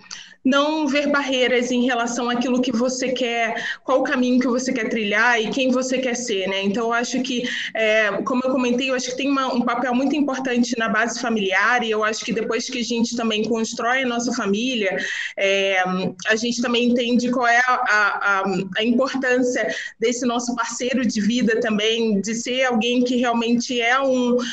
não 0.44 0.88
ver 0.88 1.08
barreiras 1.10 1.72
em 1.72 1.86
relação 1.86 2.30
àquilo 2.30 2.62
que 2.62 2.72
você 2.72 3.14
quer, 3.14 3.80
qual 3.84 4.02
o 4.02 4.04
caminho 4.04 4.40
que 4.40 4.48
você 4.48 4.74
quer 4.74 4.90
trilhar 4.90 5.42
e 5.42 5.50
quem 5.50 5.72
você 5.72 5.98
quer 5.98 6.16
ser, 6.16 6.48
né? 6.48 6.62
Então, 6.64 6.88
eu 6.88 6.94
acho 6.94 7.22
que, 7.22 7.44
é, 7.74 8.12
como 8.24 8.42
eu 8.44 8.52
comentei, 8.52 8.90
eu 8.90 8.96
acho 8.96 9.12
que 9.12 9.18
tem 9.18 9.30
uma, 9.30 9.54
um 9.54 9.62
papel 9.62 9.96
muito 9.96 10.16
importante 10.16 10.78
na 10.78 10.90
base 10.90 11.20
familiar 11.22 11.84
e 11.84 11.92
eu 11.92 12.04
acho 12.04 12.26
que 12.26 12.34
depois 12.34 12.70
que 12.70 12.80
a 12.80 12.84
gente 12.84 13.16
também 13.16 13.44
constrói 13.48 14.04
a 14.04 14.08
nossa 14.08 14.34
família, 14.34 14.98
é, 15.38 15.82
a 16.28 16.36
gente 16.36 16.62
também 16.62 16.90
entende 16.90 17.32
qual 17.32 17.48
é 17.48 17.62
a, 17.66 17.74
a, 17.74 18.44
a, 18.78 18.84
importância 18.84 19.74
desse 20.00 20.26
nosso 20.26 20.54
parceiro 20.56 21.06
de 21.06 21.22
vida 21.22 21.60
também, 21.62 22.20
de 22.20 22.36
ser 22.36 22.66
alguém 22.66 23.04
que 23.04 23.16
realmente 23.16 23.80
é 23.80 24.00
um, 24.00 24.36
uh, 24.36 24.44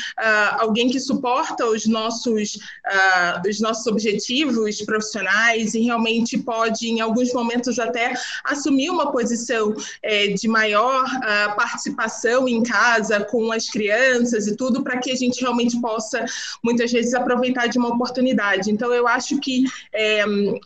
alguém 0.59 0.89
que 0.89 0.99
suporta 0.99 1.65
os 1.65 1.85
nossos, 1.85 2.55
uh, 2.55 3.47
os 3.47 3.59
nossos 3.59 3.85
objetivos 3.87 4.81
profissionais 4.81 5.75
realmente 5.83 6.37
pode, 6.37 6.87
em 6.87 7.01
alguns 7.01 7.33
momentos, 7.33 7.79
até 7.79 8.13
assumir 8.43 8.89
uma 8.89 9.11
posição 9.11 9.75
é, 10.01 10.27
de 10.27 10.47
maior 10.47 11.05
uh, 11.05 11.55
participação 11.55 12.47
em 12.47 12.63
casa 12.63 13.23
com 13.25 13.51
as 13.51 13.69
crianças 13.69 14.47
e 14.47 14.55
tudo, 14.55 14.83
para 14.83 14.97
que 14.97 15.11
a 15.11 15.15
gente 15.15 15.41
realmente 15.41 15.79
possa, 15.79 16.25
muitas 16.63 16.91
vezes, 16.91 17.13
aproveitar 17.13 17.67
de 17.67 17.77
uma 17.77 17.89
oportunidade. 17.89 18.71
Então, 18.71 18.93
eu 18.93 19.07
acho 19.07 19.39
que, 19.39 19.65
é, 19.93 20.23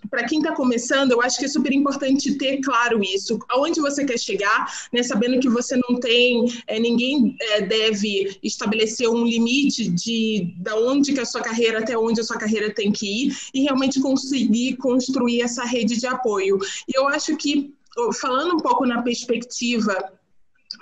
para 0.09 0.25
quem 0.25 0.39
está 0.39 0.53
começando, 0.53 1.11
eu 1.11 1.21
acho 1.21 1.37
que 1.37 1.45
é 1.45 1.47
super 1.47 1.73
importante 1.73 2.35
ter 2.35 2.61
claro 2.61 3.01
isso. 3.03 3.39
Aonde 3.49 3.81
você 3.81 4.05
quer 4.05 4.19
chegar, 4.19 4.71
né, 4.91 5.03
sabendo 5.03 5.39
que 5.39 5.49
você 5.49 5.79
não 5.87 5.99
tem, 5.99 6.45
é, 6.67 6.79
ninguém 6.79 7.35
é, 7.39 7.61
deve 7.61 8.37
estabelecer 8.43 9.09
um 9.09 9.25
limite 9.25 9.89
de 9.89 10.53
da 10.57 10.75
onde 10.75 11.13
que 11.13 11.19
a 11.19 11.25
sua 11.25 11.41
carreira, 11.41 11.79
até 11.79 11.97
onde 11.97 12.21
a 12.21 12.23
sua 12.23 12.37
carreira 12.37 12.73
tem 12.73 12.91
que 12.91 13.27
ir, 13.27 13.37
e 13.53 13.61
realmente 13.61 13.99
conseguir 14.01 14.75
construir 14.77 15.04
construir 15.05 15.41
essa 15.41 15.63
rede 15.63 15.97
de 15.97 16.07
apoio. 16.07 16.57
E 16.87 16.97
eu 16.97 17.07
acho 17.07 17.35
que, 17.37 17.73
falando 18.19 18.55
um 18.55 18.59
pouco 18.59 18.85
na 18.85 19.01
perspectiva 19.01 19.95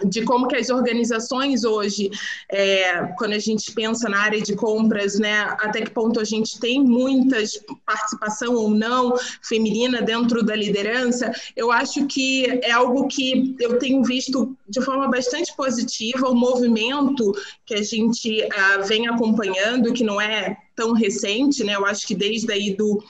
de 0.05 0.23
como 0.23 0.47
que 0.47 0.55
as 0.55 0.69
organizações 0.69 1.63
hoje, 1.63 2.09
é, 2.49 3.05
quando 3.17 3.33
a 3.33 3.39
gente 3.39 3.71
pensa 3.73 4.09
na 4.09 4.19
área 4.19 4.41
de 4.41 4.55
compras, 4.55 5.19
né, 5.19 5.41
até 5.59 5.81
que 5.81 5.91
ponto 5.91 6.19
a 6.19 6.23
gente 6.23 6.59
tem 6.59 6.83
muitas 6.83 7.59
participação 7.85 8.55
ou 8.55 8.69
não 8.69 9.13
feminina 9.41 10.01
dentro 10.01 10.43
da 10.43 10.55
liderança, 10.55 11.31
eu 11.55 11.71
acho 11.71 12.07
que 12.07 12.45
é 12.63 12.71
algo 12.71 13.07
que 13.07 13.55
eu 13.59 13.77
tenho 13.77 14.03
visto 14.03 14.57
de 14.67 14.81
forma 14.81 15.07
bastante 15.09 15.55
positiva 15.55 16.29
o 16.29 16.35
movimento 16.35 17.31
que 17.65 17.75
a 17.75 17.83
gente 17.83 18.41
uh, 18.41 18.83
vem 18.87 19.07
acompanhando, 19.07 19.93
que 19.93 20.03
não 20.03 20.19
é 20.19 20.57
tão 20.75 20.93
recente, 20.93 21.63
né? 21.63 21.75
Eu 21.75 21.85
acho 21.85 22.07
que 22.07 22.15
desde 22.15 22.51
aí 22.51 22.75
do 22.75 23.03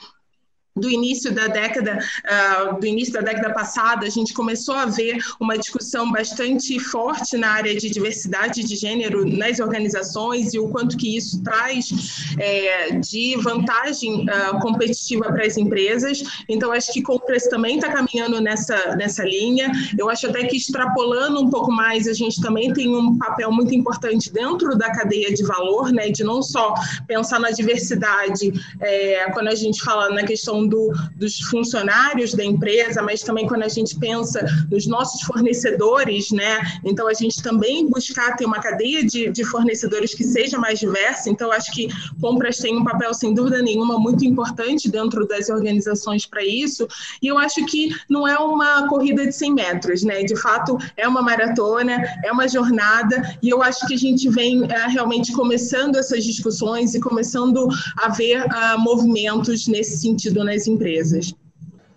do 0.76 0.90
início 0.90 1.32
da 1.32 1.46
década, 1.46 1.98
uh, 2.24 2.80
do 2.80 2.86
início 2.86 3.12
da 3.12 3.20
década 3.20 3.54
passada, 3.54 4.06
a 4.06 4.10
gente 4.10 4.34
começou 4.34 4.74
a 4.74 4.86
ver 4.86 5.18
uma 5.38 5.56
discussão 5.56 6.10
bastante 6.10 6.80
forte 6.80 7.36
na 7.36 7.48
área 7.50 7.76
de 7.76 7.88
diversidade 7.88 8.64
de 8.64 8.74
gênero 8.74 9.24
nas 9.24 9.60
organizações 9.60 10.52
e 10.52 10.58
o 10.58 10.68
quanto 10.68 10.96
que 10.96 11.16
isso 11.16 11.40
traz 11.44 12.34
é, 12.40 12.98
de 12.98 13.36
vantagem 13.36 14.26
uh, 14.28 14.58
competitiva 14.60 15.26
para 15.26 15.46
as 15.46 15.56
empresas. 15.56 16.24
Então, 16.48 16.72
acho 16.72 16.92
que 16.92 17.02
Compras 17.02 17.44
também 17.44 17.76
está 17.76 17.92
caminhando 17.92 18.40
nessa, 18.40 18.96
nessa 18.96 19.22
linha. 19.24 19.70
Eu 19.96 20.10
acho 20.10 20.26
até 20.26 20.44
que 20.44 20.56
extrapolando 20.56 21.40
um 21.40 21.50
pouco 21.50 21.70
mais, 21.70 22.08
a 22.08 22.12
gente 22.12 22.40
também 22.40 22.72
tem 22.72 22.88
um 22.88 23.16
papel 23.16 23.52
muito 23.52 23.72
importante 23.72 24.32
dentro 24.32 24.76
da 24.76 24.90
cadeia 24.90 25.32
de 25.32 25.44
valor, 25.44 25.92
né, 25.92 26.08
de 26.10 26.24
não 26.24 26.42
só 26.42 26.74
pensar 27.06 27.38
na 27.38 27.50
diversidade 27.50 28.52
é, 28.80 29.30
quando 29.32 29.48
a 29.48 29.54
gente 29.54 29.80
fala 29.80 30.08
na 30.10 30.24
questão 30.24 30.63
do, 30.68 30.92
dos 31.16 31.40
funcionários 31.40 32.34
da 32.34 32.44
empresa, 32.44 33.02
mas 33.02 33.22
também 33.22 33.46
quando 33.46 33.62
a 33.62 33.68
gente 33.68 33.98
pensa 33.98 34.44
nos 34.70 34.86
nossos 34.86 35.22
fornecedores, 35.22 36.30
né? 36.30 36.60
Então, 36.84 37.08
a 37.08 37.14
gente 37.14 37.42
também 37.42 37.88
buscar 37.88 38.36
ter 38.36 38.44
uma 38.44 38.60
cadeia 38.60 39.04
de, 39.04 39.30
de 39.30 39.44
fornecedores 39.44 40.14
que 40.14 40.24
seja 40.24 40.58
mais 40.58 40.78
diversa. 40.78 41.30
Então, 41.30 41.52
acho 41.52 41.72
que 41.72 41.88
compras 42.20 42.58
tem 42.58 42.76
um 42.76 42.84
papel, 42.84 43.12
sem 43.14 43.34
dúvida 43.34 43.60
nenhuma, 43.62 43.98
muito 43.98 44.24
importante 44.24 44.90
dentro 44.90 45.26
das 45.26 45.48
organizações 45.48 46.26
para 46.26 46.44
isso. 46.44 46.86
E 47.20 47.26
eu 47.26 47.38
acho 47.38 47.64
que 47.66 47.94
não 48.08 48.26
é 48.26 48.38
uma 48.38 48.88
corrida 48.88 49.26
de 49.26 49.32
100 49.32 49.54
metros, 49.54 50.02
né? 50.02 50.22
De 50.22 50.36
fato, 50.36 50.78
é 50.96 51.06
uma 51.06 51.22
maratona, 51.22 52.02
é 52.24 52.30
uma 52.32 52.48
jornada, 52.48 53.36
e 53.42 53.48
eu 53.48 53.62
acho 53.62 53.86
que 53.86 53.94
a 53.94 53.98
gente 53.98 54.28
vem 54.28 54.64
é, 54.64 54.88
realmente 54.88 55.32
começando 55.32 55.96
essas 55.96 56.24
discussões 56.24 56.94
e 56.94 57.00
começando 57.00 57.68
a 57.96 58.08
ver 58.08 58.44
uh, 58.44 58.78
movimentos 58.78 59.66
nesse 59.66 59.98
sentido 59.98 60.44
nas 60.44 60.53
nas 60.54 60.66
empresas. 60.66 61.34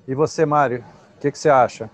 E 0.07 0.15
você, 0.15 0.45
Mário, 0.45 0.83
o 1.15 1.19
que, 1.19 1.31
que 1.31 1.37
você 1.37 1.49
acha? 1.49 1.89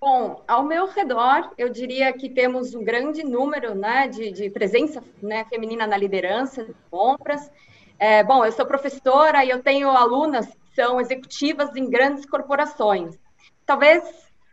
Bom, 0.00 0.42
ao 0.48 0.64
meu 0.64 0.86
redor, 0.86 1.50
eu 1.58 1.68
diria 1.68 2.12
que 2.12 2.28
temos 2.28 2.74
um 2.74 2.82
grande 2.82 3.22
número 3.22 3.74
né, 3.74 4.08
de, 4.08 4.32
de 4.32 4.48
presença 4.50 5.02
né, 5.22 5.44
feminina 5.44 5.86
na 5.86 5.96
liderança 5.96 6.64
de 6.64 6.74
compras. 6.90 7.50
É, 7.98 8.24
bom, 8.24 8.44
eu 8.44 8.52
sou 8.52 8.64
professora 8.64 9.44
e 9.44 9.50
eu 9.50 9.62
tenho 9.62 9.90
alunas 9.90 10.46
que 10.46 10.74
são 10.74 11.00
executivas 11.00 11.76
em 11.76 11.88
grandes 11.88 12.24
corporações. 12.24 13.18
Talvez 13.66 14.02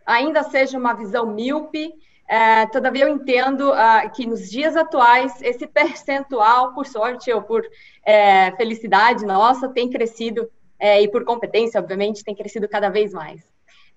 ainda 0.05 0.43
seja 0.43 0.77
uma 0.77 0.93
visão 0.93 1.33
míope, 1.33 1.93
é, 2.27 2.65
todavia 2.65 3.05
eu 3.05 3.09
entendo 3.09 3.71
uh, 3.71 4.09
que 4.13 4.27
nos 4.27 4.49
dias 4.49 4.75
atuais 4.75 5.41
esse 5.41 5.65
percentual, 5.67 6.73
por 6.73 6.85
sorte 6.85 7.31
ou 7.31 7.41
por 7.41 7.65
é, 8.05 8.51
felicidade 8.57 9.25
nossa, 9.25 9.69
tem 9.69 9.89
crescido 9.89 10.49
é, 10.79 11.01
e 11.01 11.07
por 11.09 11.23
competência, 11.23 11.79
obviamente, 11.79 12.23
tem 12.23 12.35
crescido 12.35 12.67
cada 12.67 12.89
vez 12.89 13.13
mais. 13.13 13.41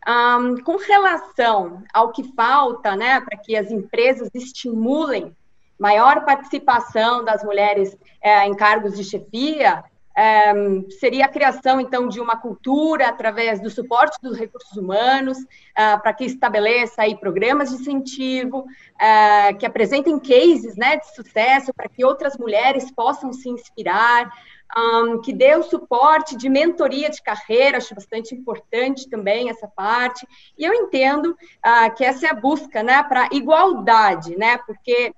Um, 0.08 0.56
com 0.62 0.76
relação 0.76 1.82
ao 1.92 2.10
que 2.10 2.24
falta, 2.34 2.96
né, 2.96 3.20
para 3.20 3.36
que 3.36 3.54
as 3.54 3.70
empresas 3.70 4.30
estimulem 4.34 5.36
maior 5.78 6.24
participação 6.24 7.24
das 7.24 7.42
mulheres 7.42 7.96
é, 8.22 8.46
em 8.46 8.54
cargos 8.54 8.96
de 8.96 9.04
chefia, 9.04 9.82
é, 10.16 10.52
seria 10.98 11.24
a 11.24 11.28
criação, 11.28 11.80
então, 11.80 12.06
de 12.08 12.20
uma 12.20 12.36
cultura 12.36 13.08
através 13.08 13.60
do 13.60 13.70
suporte 13.70 14.18
dos 14.20 14.38
recursos 14.38 14.76
humanos, 14.76 15.38
é, 15.74 15.96
para 15.96 16.12
que 16.12 16.24
estabeleça 16.24 17.02
aí 17.02 17.16
programas 17.16 17.70
de 17.70 17.76
incentivo, 17.76 18.66
é, 19.00 19.54
que 19.54 19.64
apresentem 19.64 20.18
cases 20.18 20.76
né, 20.76 20.98
de 20.98 21.14
sucesso, 21.14 21.72
para 21.72 21.88
que 21.88 22.04
outras 22.04 22.36
mulheres 22.36 22.90
possam 22.90 23.32
se 23.32 23.48
inspirar, 23.48 24.30
um, 24.76 25.20
que 25.20 25.32
o 25.56 25.62
suporte 25.62 26.36
de 26.36 26.48
mentoria 26.48 27.10
de 27.10 27.22
carreira, 27.22 27.78
acho 27.78 27.94
bastante 27.94 28.34
importante 28.34 29.08
também 29.08 29.50
essa 29.50 29.66
parte. 29.66 30.26
E 30.56 30.64
eu 30.64 30.72
entendo 30.72 31.26
uh, 31.30 31.94
que 31.96 32.04
essa 32.04 32.26
é 32.26 32.30
a 32.30 32.34
busca, 32.34 32.82
né, 32.82 33.02
para 33.02 33.28
igualdade, 33.32 34.36
né, 34.36 34.58
porque 34.58 35.14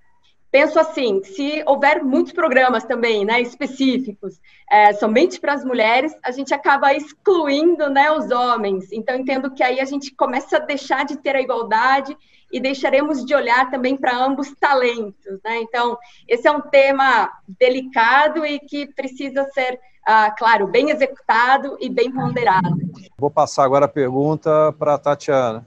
penso 0.51 0.79
assim, 0.79 1.23
se 1.25 1.63
houver 1.67 2.05
muitos 2.05 2.33
programas 2.35 2.85
também, 2.85 3.25
né, 3.25 3.41
específicos, 3.41 4.39
é, 4.71 4.93
somente 4.93 5.41
para 5.41 5.55
as 5.55 5.65
mulheres, 5.65 6.15
a 6.23 6.31
gente 6.31 6.53
acaba 6.53 6.93
excluindo, 6.93 7.89
né, 7.89 8.13
os 8.13 8.31
homens. 8.31 8.93
Então 8.93 9.17
entendo 9.17 9.51
que 9.51 9.63
aí 9.63 9.81
a 9.81 9.85
gente 9.87 10.15
começa 10.15 10.59
a 10.59 10.61
deixar 10.61 11.07
de 11.07 11.17
ter 11.17 11.35
a 11.35 11.41
igualdade 11.41 12.17
e 12.53 12.61
deixaremos 12.61 13.25
de 13.25 13.35
olhar 13.35 13.71
também 13.71 13.97
para 13.97 14.17
ambos 14.17 14.53
talentos, 14.61 15.41
né? 15.43 15.61
Então 15.63 15.97
esse 16.29 16.47
é 16.47 16.53
um 16.53 16.61
tema 16.61 17.33
delicado 17.49 18.45
e 18.45 18.61
que 18.61 18.87
precisa 18.95 19.45
ser 19.53 19.81
ah, 20.07 20.31
claro, 20.37 20.67
bem 20.67 20.91
executado 20.91 21.77
e 21.81 21.89
bem 21.89 22.13
ponderado. 22.13 22.77
Vou 23.17 23.31
passar 23.31 23.65
agora 23.65 23.87
a 23.87 23.89
pergunta 23.89 24.73
para 24.79 24.95
a 24.95 24.99
Tatiana. 24.99 25.67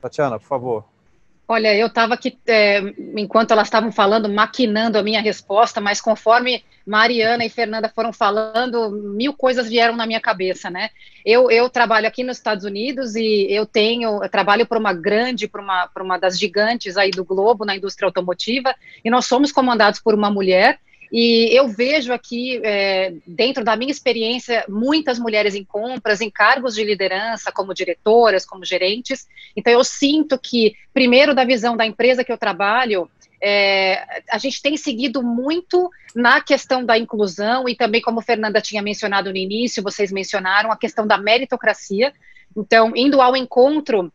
Tatiana, 0.00 0.38
por 0.38 0.46
favor. 0.46 0.95
Olha, 1.48 1.72
eu 1.76 1.86
estava 1.86 2.14
aqui, 2.14 2.36
é, 2.48 2.80
enquanto 3.16 3.52
elas 3.52 3.68
estavam 3.68 3.92
falando, 3.92 4.28
maquinando 4.28 4.98
a 4.98 5.02
minha 5.02 5.20
resposta, 5.20 5.80
mas 5.80 6.00
conforme 6.00 6.64
Mariana 6.84 7.44
e 7.44 7.48
Fernanda 7.48 7.88
foram 7.88 8.12
falando, 8.12 8.90
mil 8.90 9.32
coisas 9.32 9.68
vieram 9.68 9.94
na 9.94 10.06
minha 10.06 10.20
cabeça, 10.20 10.68
né? 10.68 10.90
Eu, 11.24 11.48
eu 11.48 11.70
trabalho 11.70 12.08
aqui 12.08 12.24
nos 12.24 12.38
Estados 12.38 12.64
Unidos 12.64 13.14
e 13.14 13.46
eu 13.48 13.64
tenho, 13.64 14.24
eu 14.24 14.28
trabalho 14.28 14.66
para 14.66 14.78
uma 14.78 14.92
grande, 14.92 15.46
para 15.46 15.62
uma, 15.62 15.88
uma 15.96 16.18
das 16.18 16.36
gigantes 16.36 16.96
aí 16.96 17.12
do 17.12 17.24
globo 17.24 17.64
na 17.64 17.76
indústria 17.76 18.06
automotiva, 18.06 18.74
e 19.04 19.08
nós 19.08 19.26
somos 19.26 19.52
comandados 19.52 20.00
por 20.00 20.14
uma 20.14 20.30
mulher, 20.30 20.80
e 21.12 21.56
eu 21.56 21.68
vejo 21.68 22.12
aqui, 22.12 22.60
é, 22.64 23.14
dentro 23.26 23.64
da 23.64 23.76
minha 23.76 23.90
experiência, 23.90 24.64
muitas 24.68 25.18
mulheres 25.18 25.54
em 25.54 25.64
compras, 25.64 26.20
em 26.20 26.30
cargos 26.30 26.74
de 26.74 26.84
liderança, 26.84 27.52
como 27.52 27.74
diretoras, 27.74 28.44
como 28.44 28.64
gerentes. 28.64 29.26
Então, 29.56 29.72
eu 29.72 29.84
sinto 29.84 30.38
que, 30.38 30.74
primeiro, 30.92 31.34
da 31.34 31.44
visão 31.44 31.76
da 31.76 31.86
empresa 31.86 32.24
que 32.24 32.32
eu 32.32 32.38
trabalho, 32.38 33.08
é, 33.40 34.22
a 34.30 34.38
gente 34.38 34.60
tem 34.60 34.76
seguido 34.76 35.22
muito 35.22 35.90
na 36.14 36.40
questão 36.40 36.84
da 36.84 36.98
inclusão 36.98 37.68
e 37.68 37.76
também, 37.76 38.00
como 38.00 38.20
a 38.20 38.22
Fernanda 38.22 38.60
tinha 38.60 38.82
mencionado 38.82 39.30
no 39.30 39.36
início, 39.36 39.82
vocês 39.82 40.10
mencionaram 40.10 40.72
a 40.72 40.76
questão 40.76 41.06
da 41.06 41.18
meritocracia. 41.18 42.12
Então, 42.56 42.92
indo 42.96 43.20
ao 43.20 43.36
encontro 43.36 44.12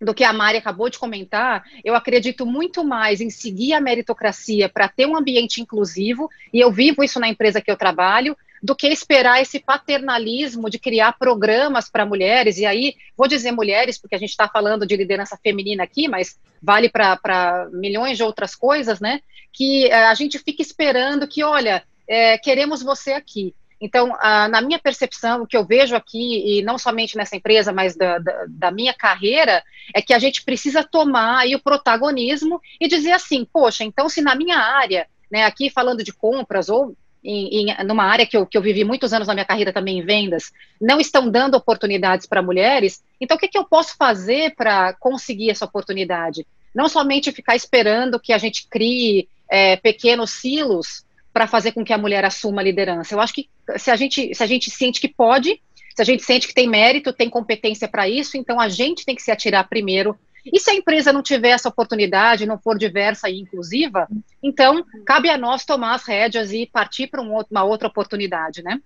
do 0.00 0.14
que 0.14 0.24
a 0.24 0.32
Mari 0.32 0.58
acabou 0.58 0.88
de 0.88 0.98
comentar, 0.98 1.62
eu 1.84 1.94
acredito 1.94 2.46
muito 2.46 2.82
mais 2.82 3.20
em 3.20 3.28
seguir 3.28 3.74
a 3.74 3.80
meritocracia 3.80 4.68
para 4.68 4.88
ter 4.88 5.06
um 5.06 5.16
ambiente 5.16 5.60
inclusivo, 5.60 6.30
e 6.52 6.58
eu 6.58 6.72
vivo 6.72 7.04
isso 7.04 7.20
na 7.20 7.28
empresa 7.28 7.60
que 7.60 7.70
eu 7.70 7.76
trabalho, 7.76 8.36
do 8.62 8.76
que 8.76 8.88
esperar 8.88 9.40
esse 9.40 9.58
paternalismo 9.58 10.68
de 10.68 10.78
criar 10.78 11.18
programas 11.18 11.88
para 11.88 12.04
mulheres, 12.04 12.58
e 12.58 12.66
aí 12.66 12.94
vou 13.16 13.26
dizer 13.26 13.52
mulheres, 13.52 13.98
porque 13.98 14.14
a 14.14 14.18
gente 14.18 14.30
está 14.30 14.48
falando 14.48 14.86
de 14.86 14.96
liderança 14.96 15.38
feminina 15.42 15.82
aqui, 15.84 16.08
mas 16.08 16.38
vale 16.62 16.88
para 16.88 17.68
milhões 17.72 18.16
de 18.16 18.22
outras 18.22 18.54
coisas, 18.54 19.00
né? 19.00 19.20
Que 19.52 19.86
é, 19.86 20.06
a 20.06 20.14
gente 20.14 20.38
fica 20.38 20.60
esperando 20.60 21.26
que, 21.26 21.42
olha, 21.42 21.82
é, 22.06 22.36
queremos 22.36 22.82
você 22.82 23.12
aqui. 23.12 23.54
Então, 23.80 24.14
a, 24.20 24.46
na 24.48 24.60
minha 24.60 24.78
percepção, 24.78 25.42
o 25.42 25.46
que 25.46 25.56
eu 25.56 25.64
vejo 25.64 25.96
aqui, 25.96 26.58
e 26.58 26.62
não 26.62 26.76
somente 26.76 27.16
nessa 27.16 27.34
empresa, 27.34 27.72
mas 27.72 27.96
da, 27.96 28.18
da, 28.18 28.44
da, 28.46 28.70
minha 28.70 28.92
carreira, 28.92 29.62
é 29.94 30.02
que 30.02 30.12
a 30.12 30.18
gente 30.18 30.44
precisa 30.44 30.84
tomar 30.84 31.46
o 31.46 31.58
protagonismo 31.58 32.60
e 32.78 32.86
dizer 32.86 33.12
assim, 33.12 33.46
poxa, 33.50 33.82
então 33.82 34.08
se 34.08 34.20
na 34.20 34.34
minha 34.34 34.58
área, 34.58 35.06
né, 35.30 35.44
aqui 35.44 35.70
falando 35.70 36.04
de 36.04 36.12
compras 36.12 36.68
ou 36.68 36.94
em, 37.24 37.70
em, 37.70 37.84
numa 37.84 38.04
área 38.04 38.26
que 38.26 38.36
eu, 38.36 38.46
que 38.46 38.56
eu 38.56 38.62
vivi 38.62 38.84
muitos 38.84 39.12
anos 39.12 39.28
na 39.28 39.34
minha 39.34 39.46
carreira 39.46 39.72
também 39.72 39.98
em 39.98 40.04
vendas, 40.04 40.52
não 40.80 41.00
estão 41.00 41.30
dando 41.30 41.54
oportunidades 41.56 42.26
para 42.26 42.42
mulheres, 42.42 43.02
então 43.18 43.36
o 43.36 43.40
que, 43.40 43.48
que 43.48 43.58
eu 43.58 43.64
posso 43.64 43.96
fazer 43.96 44.54
para 44.56 44.92
conseguir 44.94 45.50
essa 45.50 45.64
oportunidade? 45.64 46.46
Não 46.74 46.88
somente 46.88 47.32
ficar 47.32 47.56
esperando 47.56 48.20
que 48.20 48.32
a 48.32 48.38
gente 48.38 48.66
crie 48.68 49.26
é, 49.48 49.76
pequenos 49.76 50.30
silos 50.30 51.04
para 51.32 51.46
fazer 51.46 51.72
com 51.72 51.84
que 51.84 51.92
a 51.92 51.98
mulher 51.98 52.24
assuma 52.24 52.60
a 52.60 52.64
liderança. 52.64 53.14
Eu 53.14 53.20
acho 53.20 53.34
que 53.34 53.48
se 53.76 53.90
a 53.90 53.96
gente, 53.96 54.34
se 54.34 54.42
a 54.42 54.46
gente 54.46 54.70
sente 54.70 55.00
que 55.00 55.08
pode, 55.08 55.60
se 55.94 56.02
a 56.02 56.04
gente 56.04 56.22
sente 56.22 56.48
que 56.48 56.54
tem 56.54 56.68
mérito, 56.68 57.12
tem 57.12 57.28
competência 57.28 57.88
para 57.88 58.08
isso, 58.08 58.36
então 58.36 58.60
a 58.60 58.68
gente 58.68 59.04
tem 59.04 59.14
que 59.14 59.22
se 59.22 59.30
atirar 59.30 59.68
primeiro. 59.68 60.18
E 60.44 60.58
se 60.58 60.70
a 60.70 60.74
empresa 60.74 61.12
não 61.12 61.22
tiver 61.22 61.50
essa 61.50 61.68
oportunidade, 61.68 62.46
não 62.46 62.58
for 62.58 62.78
diversa 62.78 63.28
e 63.28 63.40
inclusiva, 63.40 64.08
então 64.42 64.84
cabe 65.06 65.28
a 65.28 65.36
nós 65.36 65.64
tomar 65.64 65.94
as 65.94 66.04
rédeas 66.04 66.52
e 66.52 66.66
partir 66.66 67.08
para 67.08 67.20
um 67.20 67.38
uma 67.50 67.64
outra 67.64 67.88
oportunidade, 67.88 68.62
né? 68.62 68.80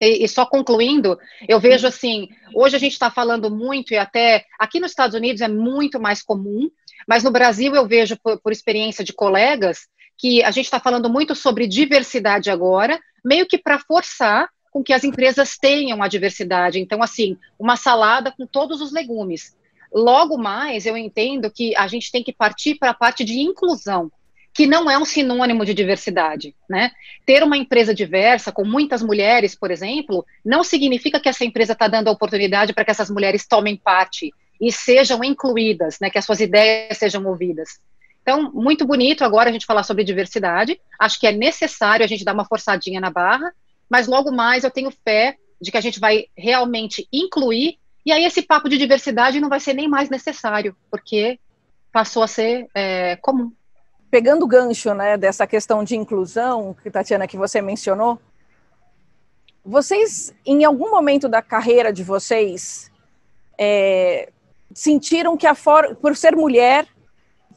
E, 0.00 0.24
e, 0.24 0.28
só 0.28 0.44
concluindo, 0.44 1.18
eu 1.48 1.58
vejo 1.58 1.86
assim, 1.86 2.28
hoje 2.54 2.76
a 2.76 2.78
gente 2.78 2.92
está 2.92 3.10
falando 3.10 3.50
muito, 3.50 3.92
e 3.92 3.96
até 3.96 4.44
aqui 4.58 4.78
nos 4.78 4.90
Estados 4.90 5.16
Unidos 5.16 5.40
é 5.40 5.48
muito 5.48 5.98
mais 5.98 6.22
comum, 6.22 6.70
mas 7.08 7.22
no 7.22 7.30
Brasil 7.30 7.74
eu 7.74 7.86
vejo, 7.86 8.16
por, 8.22 8.40
por 8.40 8.52
experiência 8.52 9.04
de 9.04 9.12
colegas, 9.12 9.88
que 10.18 10.42
a 10.42 10.50
gente 10.50 10.64
está 10.64 10.80
falando 10.80 11.10
muito 11.10 11.34
sobre 11.34 11.66
diversidade 11.66 12.50
agora, 12.50 12.98
meio 13.24 13.46
que 13.46 13.58
para 13.58 13.78
forçar 13.78 14.48
com 14.70 14.82
que 14.82 14.92
as 14.92 15.04
empresas 15.04 15.56
tenham 15.56 16.02
a 16.02 16.08
diversidade. 16.08 16.78
Então, 16.78 17.02
assim, 17.02 17.36
uma 17.58 17.76
salada 17.76 18.30
com 18.30 18.46
todos 18.46 18.80
os 18.80 18.92
legumes. 18.92 19.56
Logo 19.92 20.36
mais, 20.36 20.84
eu 20.84 20.96
entendo 20.96 21.50
que 21.50 21.74
a 21.76 21.86
gente 21.86 22.12
tem 22.12 22.22
que 22.22 22.32
partir 22.32 22.74
para 22.74 22.90
a 22.90 22.94
parte 22.94 23.24
de 23.24 23.38
inclusão 23.38 24.10
que 24.56 24.66
não 24.66 24.90
é 24.90 24.96
um 24.96 25.04
sinônimo 25.04 25.66
de 25.66 25.74
diversidade, 25.74 26.56
né? 26.68 26.90
Ter 27.26 27.42
uma 27.42 27.58
empresa 27.58 27.94
diversa, 27.94 28.50
com 28.50 28.64
muitas 28.64 29.02
mulheres, 29.02 29.54
por 29.54 29.70
exemplo, 29.70 30.24
não 30.42 30.64
significa 30.64 31.20
que 31.20 31.28
essa 31.28 31.44
empresa 31.44 31.74
está 31.74 31.86
dando 31.86 32.08
a 32.08 32.12
oportunidade 32.12 32.72
para 32.72 32.82
que 32.82 32.90
essas 32.90 33.10
mulheres 33.10 33.46
tomem 33.46 33.76
parte 33.76 34.32
e 34.58 34.72
sejam 34.72 35.22
incluídas, 35.22 35.98
né? 36.00 36.08
Que 36.08 36.16
as 36.16 36.24
suas 36.24 36.40
ideias 36.40 36.96
sejam 36.96 37.26
ouvidas. 37.26 37.80
Então, 38.26 38.50
muito 38.52 38.84
bonito 38.84 39.22
agora 39.22 39.50
a 39.50 39.52
gente 39.52 39.64
falar 39.64 39.84
sobre 39.84 40.02
diversidade. 40.02 40.80
Acho 40.98 41.20
que 41.20 41.28
é 41.28 41.32
necessário 41.32 42.04
a 42.04 42.08
gente 42.08 42.24
dar 42.24 42.34
uma 42.34 42.44
forçadinha 42.44 43.00
na 43.00 43.08
barra, 43.08 43.54
mas 43.88 44.08
logo 44.08 44.32
mais 44.32 44.64
eu 44.64 44.70
tenho 44.70 44.90
fé 44.90 45.36
de 45.62 45.70
que 45.70 45.76
a 45.76 45.80
gente 45.80 46.00
vai 46.00 46.26
realmente 46.36 47.06
incluir, 47.12 47.78
e 48.04 48.10
aí 48.10 48.24
esse 48.24 48.42
papo 48.42 48.68
de 48.68 48.76
diversidade 48.76 49.38
não 49.38 49.48
vai 49.48 49.60
ser 49.60 49.74
nem 49.74 49.88
mais 49.88 50.10
necessário, 50.10 50.76
porque 50.90 51.38
passou 51.92 52.24
a 52.24 52.26
ser 52.26 52.66
é, 52.74 53.14
comum 53.16 53.52
pegando 54.10 54.44
o 54.44 54.48
gancho 54.48 54.94
né, 54.94 55.16
dessa 55.16 55.46
questão 55.46 55.84
de 55.84 55.96
inclusão, 55.96 56.74
que 56.82 56.90
Tatiana, 56.90 57.26
que 57.26 57.36
você 57.36 57.60
mencionou, 57.60 58.18
vocês, 59.64 60.34
em 60.44 60.64
algum 60.64 60.90
momento 60.90 61.28
da 61.28 61.42
carreira 61.42 61.92
de 61.92 62.02
vocês, 62.04 62.90
é, 63.58 64.30
sentiram 64.72 65.36
que, 65.36 65.46
a 65.46 65.54
for 65.54 65.96
por 65.96 66.16
ser 66.16 66.36
mulher, 66.36 66.86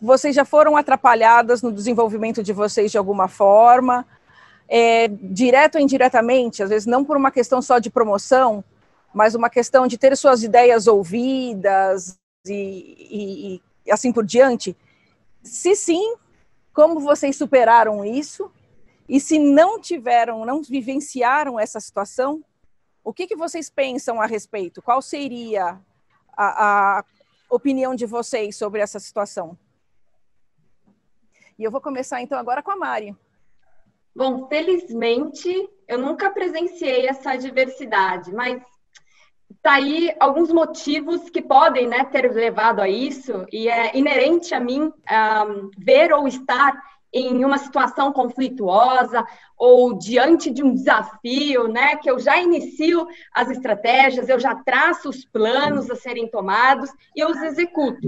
vocês 0.02 0.36
já 0.36 0.46
foram 0.46 0.78
atrapalhadas 0.78 1.62
no 1.62 1.72
desenvolvimento 1.72 2.42
de 2.42 2.54
vocês 2.54 2.92
de 2.92 2.98
alguma 2.98 3.28
forma, 3.28 4.06
é, 4.68 5.08
direto 5.08 5.76
ou 5.76 5.82
indiretamente, 5.82 6.64
às 6.64 6.70
vezes 6.70 6.86
não 6.86 7.04
por 7.04 7.18
uma 7.18 7.32
questão 7.32 7.62
só 7.62 7.80
de 7.80 7.90
promoção, 7.90 8.64
mas 9.14 9.36
uma 9.36 9.50
questão 9.50 9.88
de 9.88 9.98
ter 9.98 10.16
suas 10.16 10.44
ideias 10.44 10.88
ouvidas 10.88 12.18
e, 12.48 12.52
e, 13.10 13.62
e 13.86 13.92
assim 13.92 14.12
por 14.12 14.26
diante? 14.26 14.78
Se 15.44 15.76
sim, 15.76 16.16
como 16.74 17.00
vocês 17.00 17.36
superaram 17.36 18.06
isso? 18.06 18.52
E 19.08 19.20
se 19.20 19.40
não 19.40 19.82
tiveram, 19.82 20.46
não 20.46 20.62
vivenciaram 20.62 21.60
essa 21.60 21.80
situação, 21.80 22.44
o 23.04 23.12
que, 23.12 23.26
que 23.26 23.36
vocês 23.36 23.70
pensam 23.70 24.22
a 24.22 24.28
respeito? 24.28 24.82
Qual 24.84 25.02
seria 25.02 25.80
a, 26.38 27.00
a 27.00 27.04
opinião 27.50 27.96
de 27.96 28.06
vocês 28.06 28.56
sobre 28.56 28.82
essa 28.82 29.00
situação? 29.00 29.58
E 31.60 31.64
eu 31.66 31.70
vou 31.70 31.82
começar 31.82 32.22
então 32.22 32.40
agora 32.40 32.64
com 32.64 32.72
a 32.72 32.78
Mari. 32.78 33.14
Bom, 34.16 34.48
felizmente 34.48 35.70
eu 35.90 35.98
nunca 35.98 36.30
presenciei 36.30 37.06
essa 37.06 37.36
diversidade, 37.36 38.34
mas 38.34 38.64
tá 39.62 39.74
aí 39.74 40.16
alguns 40.22 40.54
motivos 40.54 41.30
que 41.30 41.42
podem 41.42 41.86
né, 41.86 42.06
ter 42.06 42.32
levado 42.32 42.80
a 42.80 42.88
isso, 42.88 43.46
e 43.52 43.68
é 43.68 43.98
inerente 43.98 44.56
a 44.56 44.60
mim 44.60 44.84
um, 44.84 45.72
ver 45.78 46.14
ou 46.14 46.30
estar 46.30 46.82
em 47.14 47.44
uma 47.44 47.58
situação 47.58 48.12
conflituosa 48.12 49.26
ou 49.58 49.98
diante 49.98 50.50
de 50.50 50.64
um 50.64 50.74
desafio, 50.74 51.68
né, 51.68 51.96
que 51.96 52.10
eu 52.10 52.20
já 52.20 52.40
inicio 52.40 53.08
as 53.34 53.50
estratégias, 53.50 54.30
eu 54.30 54.40
já 54.40 54.56
traço 54.56 55.10
os 55.10 55.26
planos 55.26 55.90
a 55.90 55.96
serem 55.96 56.30
tomados 56.30 56.90
e 57.16 57.20
eu 57.20 57.30
os 57.30 57.42
executo. 57.42 58.08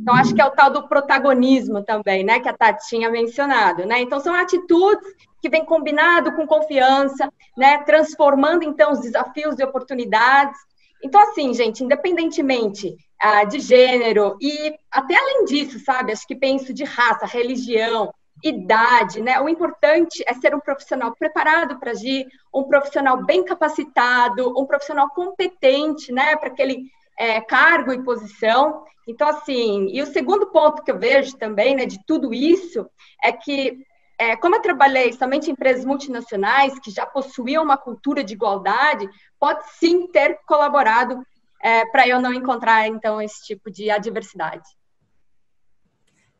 Então 0.00 0.14
acho 0.14 0.34
que 0.34 0.40
é 0.40 0.46
o 0.46 0.50
tal 0.50 0.70
do 0.70 0.88
protagonismo 0.88 1.84
também, 1.84 2.24
né, 2.24 2.40
que 2.40 2.48
a 2.48 2.56
Tati 2.56 2.88
tinha 2.88 3.10
mencionado, 3.10 3.84
né? 3.84 4.00
Então 4.00 4.18
são 4.18 4.34
atitudes 4.34 5.06
que 5.40 5.48
vem 5.48 5.64
combinado 5.64 6.32
com 6.32 6.46
confiança, 6.46 7.30
né, 7.56 7.78
transformando 7.84 8.64
então 8.64 8.92
os 8.92 9.00
desafios 9.00 9.58
e 9.58 9.64
oportunidades 9.64 10.58
então, 11.02 11.20
assim, 11.20 11.54
gente, 11.54 11.84
independentemente 11.84 12.96
ah, 13.20 13.44
de 13.44 13.60
gênero 13.60 14.36
e 14.40 14.74
até 14.90 15.16
além 15.16 15.44
disso, 15.44 15.78
sabe? 15.80 16.12
Acho 16.12 16.26
que 16.26 16.34
penso 16.34 16.72
de 16.72 16.84
raça, 16.84 17.26
religião, 17.26 18.12
idade, 18.42 19.20
né? 19.20 19.40
O 19.40 19.48
importante 19.48 20.22
é 20.26 20.34
ser 20.34 20.54
um 20.54 20.60
profissional 20.60 21.14
preparado 21.14 21.78
para 21.78 21.90
agir, 21.90 22.26
um 22.54 22.64
profissional 22.64 23.24
bem 23.24 23.44
capacitado, 23.44 24.58
um 24.58 24.66
profissional 24.66 25.10
competente, 25.10 26.12
né? 26.12 26.36
Para 26.36 26.48
aquele 26.48 26.84
é, 27.18 27.40
cargo 27.40 27.92
e 27.92 28.02
posição. 28.02 28.84
Então, 29.06 29.28
assim, 29.28 29.88
e 29.90 30.02
o 30.02 30.06
segundo 30.06 30.46
ponto 30.48 30.82
que 30.82 30.90
eu 30.90 30.98
vejo 30.98 31.36
também, 31.36 31.74
né, 31.74 31.86
de 31.86 31.98
tudo 32.06 32.32
isso, 32.32 32.88
é 33.24 33.32
que 33.32 33.78
é, 34.18 34.36
como 34.36 34.56
eu 34.56 34.60
trabalhei 34.60 35.12
somente 35.12 35.48
em 35.48 35.52
empresas 35.52 35.84
multinacionais 35.84 36.78
que 36.80 36.90
já 36.90 37.06
possuíam 37.06 37.62
uma 37.62 37.76
cultura 37.76 38.22
de 38.22 38.34
igualdade, 38.34 39.08
pode 39.38 39.60
sim 39.78 40.08
ter 40.08 40.38
colaborado 40.44 41.24
é, 41.62 41.86
para 41.86 42.06
eu 42.06 42.20
não 42.20 42.34
encontrar, 42.34 42.86
então, 42.88 43.22
esse 43.22 43.44
tipo 43.44 43.70
de 43.70 43.90
adversidade. 43.90 44.68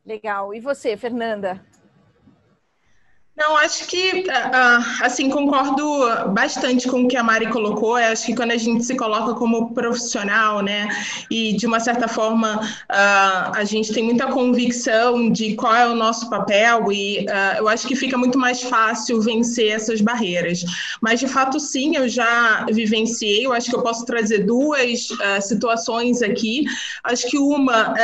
Legal. 0.05 0.55
E 0.55 0.61
você, 0.61 0.97
Fernanda? 0.97 1.65
Não, 3.39 3.57
acho 3.57 3.87
que, 3.87 4.25
ah, 4.29 4.51
ah, 4.53 5.07
assim, 5.07 5.31
concordo 5.31 5.85
bastante 6.33 6.89
com 6.89 7.05
o 7.05 7.09
que 7.09 7.17
a 7.17 7.23
Mari 7.23 7.49
colocou. 7.51 7.97
Eu 7.97 8.11
acho 8.11 8.27
que 8.27 8.35
quando 8.35 8.51
a 8.51 8.57
gente 8.57 8.85
se 8.85 8.97
coloca 8.97 9.33
como 9.35 9.73
profissional, 9.73 10.61
né, 10.61 10.89
e 11.31 11.53
de 11.53 11.65
uma 11.65 11.79
certa 11.79 12.09
forma 12.09 12.61
ah, 12.89 13.53
a 13.55 13.63
gente 13.63 13.93
tem 13.93 14.03
muita 14.03 14.27
convicção 14.27 15.31
de 15.31 15.55
qual 15.55 15.73
é 15.73 15.89
o 15.89 15.95
nosso 15.95 16.29
papel, 16.29 16.91
e 16.91 17.27
eu 17.57 17.69
acho 17.69 17.87
que 17.87 17.95
fica 17.95 18.19
muito 18.19 18.37
mais 18.37 18.61
fácil 18.61 19.21
vencer 19.21 19.71
essas 19.71 20.01
barreiras. 20.01 20.65
Mas, 21.01 21.21
de 21.21 21.29
fato, 21.29 21.61
sim, 21.61 21.95
eu 21.95 22.09
já 22.09 22.67
vivenciei. 22.73 23.47
Eu 23.47 23.53
acho 23.53 23.71
que 23.71 23.77
eu 23.77 23.83
posso 23.83 24.05
trazer 24.05 24.39
duas 24.45 25.09
situações 25.43 26.23
aqui. 26.23 26.65
Acho 27.05 27.29
que 27.29 27.39
uma, 27.39 27.95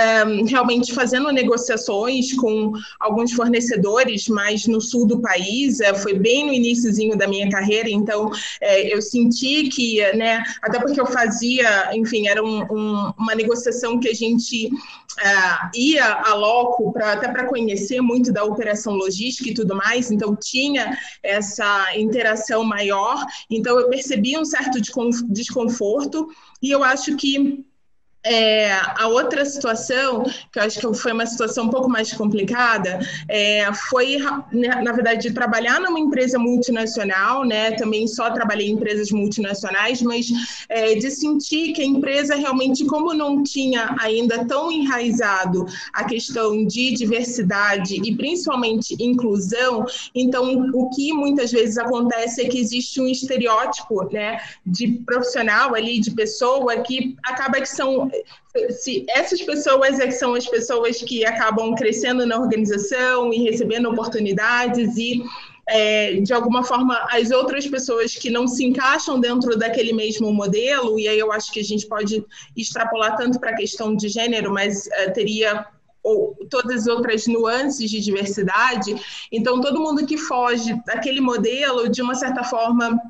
realmente 0.46 0.92
fazendo 0.92 1.32
negociações 1.32 2.32
com 2.34 2.72
alguns 3.00 3.32
fornecedores, 3.32 4.28
mas 4.28 4.66
no 4.68 4.80
sul 4.80 5.06
do 5.06 5.23
país, 5.24 5.80
é, 5.80 5.94
foi 5.94 6.14
bem 6.18 6.46
no 6.46 6.52
iníciozinho 6.52 7.16
da 7.16 7.26
minha 7.26 7.48
carreira, 7.48 7.88
então 7.88 8.30
é, 8.60 8.94
eu 8.94 9.00
senti 9.00 9.68
que, 9.70 10.00
né, 10.12 10.42
até 10.62 10.78
porque 10.78 11.00
eu 11.00 11.06
fazia, 11.06 11.90
enfim, 11.96 12.28
era 12.28 12.44
um, 12.44 12.62
um, 12.70 13.12
uma 13.18 13.34
negociação 13.34 13.98
que 13.98 14.08
a 14.08 14.14
gente 14.14 14.66
uh, 14.66 15.70
ia 15.74 16.04
a 16.04 16.34
loco 16.34 16.92
pra, 16.92 17.14
até 17.14 17.28
para 17.28 17.46
conhecer 17.46 18.02
muito 18.02 18.30
da 18.32 18.44
operação 18.44 18.94
logística 18.94 19.48
e 19.48 19.54
tudo 19.54 19.74
mais, 19.74 20.10
então 20.10 20.36
tinha 20.36 20.96
essa 21.22 21.96
interação 21.96 22.62
maior, 22.62 23.24
então 23.50 23.80
eu 23.80 23.88
percebi 23.88 24.36
um 24.36 24.44
certo 24.44 24.78
desconforto 25.28 26.28
e 26.62 26.70
eu 26.70 26.84
acho 26.84 27.16
que 27.16 27.64
é, 28.24 28.72
a 28.72 29.06
outra 29.08 29.44
situação, 29.44 30.24
que 30.50 30.58
eu 30.58 30.62
acho 30.62 30.80
que 30.80 30.94
foi 30.98 31.12
uma 31.12 31.26
situação 31.26 31.66
um 31.66 31.68
pouco 31.68 31.90
mais 31.90 32.12
complicada, 32.12 32.98
é, 33.28 33.70
foi, 33.90 34.16
né, 34.50 34.80
na 34.82 34.92
verdade, 34.92 35.28
de 35.28 35.34
trabalhar 35.34 35.78
numa 35.78 36.00
empresa 36.00 36.38
multinacional, 36.38 37.44
né? 37.44 37.72
Também 37.72 38.08
só 38.08 38.30
trabalhei 38.30 38.68
em 38.68 38.72
empresas 38.72 39.10
multinacionais, 39.10 40.00
mas 40.00 40.28
é, 40.70 40.94
de 40.94 41.10
sentir 41.10 41.72
que 41.74 41.82
a 41.82 41.84
empresa 41.84 42.34
realmente, 42.34 42.84
como 42.86 43.12
não 43.12 43.42
tinha 43.42 43.94
ainda 44.00 44.44
tão 44.46 44.72
enraizado 44.72 45.66
a 45.92 46.04
questão 46.04 46.64
de 46.66 46.92
diversidade 46.92 48.00
e 48.02 48.16
principalmente 48.16 48.96
inclusão, 48.98 49.84
então 50.14 50.70
o 50.72 50.88
que 50.88 51.12
muitas 51.12 51.52
vezes 51.52 51.76
acontece 51.76 52.42
é 52.42 52.48
que 52.48 52.58
existe 52.58 53.00
um 53.00 53.06
estereótipo, 53.06 54.04
né, 54.10 54.40
de 54.64 54.88
profissional 55.04 55.74
ali, 55.74 56.00
de 56.00 56.10
pessoa 56.12 56.78
que 56.78 57.16
acaba 57.22 57.60
que 57.60 57.68
são 57.68 58.10
se 58.70 59.04
essas 59.08 59.42
pessoas 59.42 59.98
é 59.98 60.10
são 60.10 60.34
as 60.34 60.46
pessoas 60.46 61.02
que 61.02 61.24
acabam 61.24 61.74
crescendo 61.74 62.26
na 62.26 62.38
organização 62.38 63.32
e 63.32 63.42
recebendo 63.42 63.90
oportunidades 63.90 64.96
e 64.96 65.22
é, 65.66 66.20
de 66.20 66.32
alguma 66.32 66.62
forma 66.62 67.06
as 67.10 67.30
outras 67.30 67.66
pessoas 67.66 68.14
que 68.14 68.28
não 68.30 68.46
se 68.46 68.64
encaixam 68.64 69.18
dentro 69.18 69.56
daquele 69.58 69.92
mesmo 69.92 70.32
modelo 70.32 70.98
e 70.98 71.08
aí 71.08 71.18
eu 71.18 71.32
acho 71.32 71.50
que 71.52 71.60
a 71.60 71.64
gente 71.64 71.86
pode 71.86 72.24
extrapolar 72.56 73.16
tanto 73.16 73.40
para 73.40 73.50
a 73.50 73.56
questão 73.56 73.96
de 73.96 74.08
gênero, 74.08 74.52
mas 74.52 74.86
é, 74.88 75.10
teria 75.10 75.66
ou 76.04 76.36
todas 76.50 76.82
as 76.82 76.86
outras 76.86 77.26
nuances 77.26 77.90
de 77.90 77.98
diversidade. 77.98 78.94
Então, 79.32 79.58
todo 79.58 79.80
mundo 79.80 80.06
que 80.06 80.18
foge 80.18 80.78
daquele 80.84 81.18
modelo, 81.18 81.88
de 81.88 82.02
uma 82.02 82.14
certa 82.14 82.44
forma, 82.44 83.00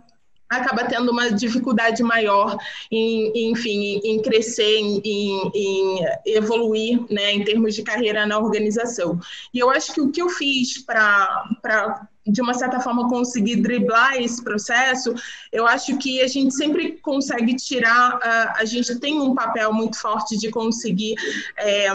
acaba 0.49 0.85
tendo 0.85 1.11
uma 1.11 1.31
dificuldade 1.31 2.03
maior 2.03 2.57
em, 2.91 3.51
enfim, 3.51 4.01
em 4.05 4.21
crescer, 4.23 4.79
em, 4.79 5.51
em, 5.55 6.07
evoluir, 6.27 7.05
né, 7.11 7.33
em 7.33 7.45
termos 7.45 7.75
de 7.75 7.83
carreira 7.83 8.27
na 8.27 8.39
organização. 8.39 9.19
E 9.53 9.59
eu 9.59 9.71
acho 9.71 9.93
que 9.93 10.01
o 10.01 10.11
que 10.11 10.23
eu 10.23 10.29
fiz 10.29 10.79
para 10.85 12.09
de 12.27 12.41
uma 12.41 12.55
certa 12.55 12.81
forma, 12.81 13.09
conseguir 13.09 13.57
driblar 13.57 14.17
esse 14.17 14.43
processo, 14.43 15.15
eu 15.53 15.67
acho 15.67 15.99
que 15.99 16.23
a 16.23 16.27
gente 16.27 16.55
sempre 16.55 16.93
consegue 17.03 17.55
tirar, 17.55 18.17
uh, 18.17 18.53
a 18.57 18.65
gente 18.65 18.99
tem 18.99 19.21
um 19.21 19.35
papel 19.35 19.73
muito 19.73 20.01
forte 20.01 20.39
de 20.39 20.51
conseguir. 20.51 21.17
É, 21.59 21.89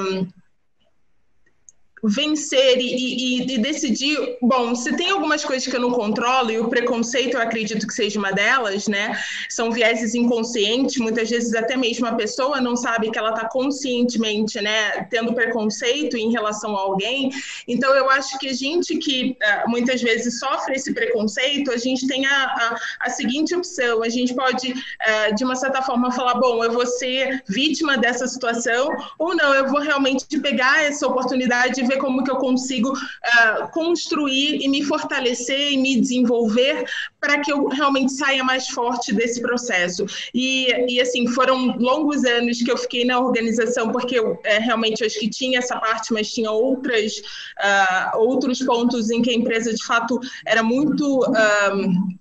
vencer 2.04 2.78
e, 2.78 2.96
e, 2.96 3.54
e, 3.54 3.58
decidir. 3.58 4.38
Bom, 4.42 4.76
se 4.76 4.96
tem 4.96 5.10
algumas 5.10 5.44
coisas 5.44 5.68
que 5.68 5.76
eu 5.76 5.82
não 5.82 5.92
controlo, 5.92 6.52
e 6.52 6.60
o 6.60 6.70
preconceito 6.70 7.36
eu 7.36 7.42
acredito 7.42 7.86
que 7.86 7.94
seja 7.94 8.20
uma 8.20 8.32
delas, 8.32 8.88
né? 8.88 9.18
São 9.50 9.72
vieses 9.72 10.16
inconscientes, 10.16 10.98
muitas 10.98 11.30
vezes 11.30 11.54
até 11.54 11.76
mesmo 11.76 12.06
a 12.06 12.14
pessoa 12.14 12.62
não 12.62 12.76
sabe 12.76 13.12
que 13.12 13.18
ela 13.18 13.32
está 13.32 13.48
conscientemente, 13.48 14.62
né, 14.62 15.04
tendo 15.10 15.34
preconceito 15.34 16.18
em 16.18 16.32
relação 16.32 16.76
a 16.76 16.80
alguém. 16.80 17.30
Então, 17.68 17.94
eu 17.96 18.10
acho 18.10 18.38
que 18.40 18.50
a 18.50 18.54
gente 18.54 18.98
que 18.98 19.38
uh, 19.42 19.70
muitas 19.70 20.02
vezes 20.02 20.40
sofre 20.40 20.76
esse 20.76 20.94
preconceito, 20.94 21.72
a 21.72 21.78
gente 21.78 22.08
tem 22.08 22.26
a, 22.26 22.44
a, 22.46 22.80
a 23.02 23.10
seguinte 23.10 23.56
opção: 23.56 24.04
a 24.04 24.10
gente 24.10 24.34
pode, 24.34 24.72
uh, 24.72 25.36
de 25.36 25.44
uma 25.44 25.56
certa 25.56 25.82
forma, 25.82 26.12
falar, 26.12 26.36
bom, 26.36 26.64
eu 26.64 26.72
vou 26.72 26.86
ser 26.86 27.44
vítima 27.48 27.98
dessa 27.98 28.28
situação, 28.28 28.90
ou 29.18 29.36
não, 29.36 29.54
eu 29.54 29.68
vou 29.70 29.80
realmente 29.80 30.26
pegar 30.40 30.84
essa 30.84 31.08
oportunidade 31.08 31.82
ver 31.90 31.98
como 31.98 32.24
que 32.24 32.32
eu 32.32 32.38
consigo 32.38 32.92
uh, 32.92 33.72
construir 33.74 34.62
e 34.62 34.68
me 34.68 34.84
fortalecer 34.84 35.74
e 35.74 35.78
me 35.78 36.00
desenvolver 36.00 36.86
para 37.20 37.40
que 37.40 37.52
eu 37.52 37.68
realmente 37.68 38.14
saia 38.14 38.44
mais 38.44 38.68
forte 38.70 39.14
desse 39.14 39.42
processo. 39.42 40.06
E, 40.34 40.68
e 40.88 41.02
assim, 41.02 41.28
foram 41.28 41.78
longos 41.78 42.24
anos 42.24 42.62
que 42.62 42.72
eu 42.72 42.78
fiquei 42.78 43.04
na 43.04 43.20
organização, 43.20 43.92
porque 43.92 44.18
eu 44.18 44.40
é, 44.46 44.60
realmente 44.60 45.04
acho 45.04 45.20
que 45.20 45.30
tinha 45.30 45.60
essa 45.60 45.78
parte, 45.78 46.14
mas 46.14 46.32
tinha 46.32 46.52
outras, 46.52 47.18
uh, 47.18 48.18
outros 48.18 48.62
pontos 48.64 49.10
em 49.10 49.22
que 49.22 49.32
a 49.32 49.34
empresa, 49.34 49.74
de 49.74 49.84
fato, 49.84 50.20
era 50.46 50.64
muito... 50.64 51.26
Um, 51.74 52.19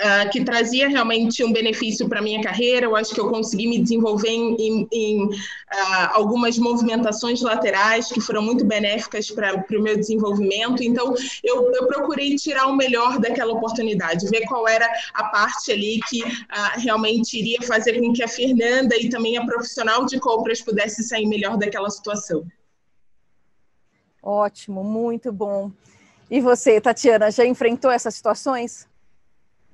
Uh, 0.00 0.30
que 0.30 0.44
trazia 0.44 0.88
realmente 0.88 1.42
um 1.42 1.52
benefício 1.52 2.08
para 2.08 2.22
minha 2.22 2.40
carreira. 2.40 2.86
Eu 2.86 2.94
acho 2.94 3.12
que 3.12 3.20
eu 3.20 3.28
consegui 3.28 3.66
me 3.66 3.82
desenvolver 3.82 4.28
em, 4.28 4.54
em, 4.54 4.88
em 4.92 5.24
uh, 5.24 6.10
algumas 6.12 6.56
movimentações 6.56 7.40
laterais 7.42 8.06
que 8.06 8.20
foram 8.20 8.40
muito 8.40 8.64
benéficas 8.64 9.28
para 9.28 9.56
o 9.56 9.82
meu 9.82 9.96
desenvolvimento. 9.96 10.84
Então, 10.84 11.12
eu, 11.42 11.72
eu, 11.72 11.88
procurei 11.88 12.36
tirar 12.36 12.68
o 12.68 12.76
melhor 12.76 13.18
daquela 13.18 13.52
oportunidade, 13.52 14.28
ver 14.28 14.46
qual 14.46 14.68
era 14.68 14.88
a 15.14 15.24
parte 15.24 15.72
ali 15.72 15.98
que 16.08 16.22
uh, 16.22 16.28
realmente 16.76 17.36
iria 17.36 17.60
fazer 17.62 17.98
com 18.00 18.12
que 18.12 18.22
a 18.22 18.28
Fernanda 18.28 18.96
e 18.96 19.08
também 19.08 19.36
a 19.36 19.44
profissional 19.44 20.06
de 20.06 20.20
compras 20.20 20.60
pudesse 20.60 21.02
sair 21.02 21.26
melhor 21.26 21.56
daquela 21.56 21.90
situação. 21.90 22.46
Ótimo, 24.22 24.84
muito 24.84 25.32
bom. 25.32 25.70
E 26.30 26.40
você, 26.40 26.80
Tatiana, 26.80 27.30
já 27.30 27.44
enfrentou 27.44 27.90
essas 27.90 28.14
situações? 28.14 28.87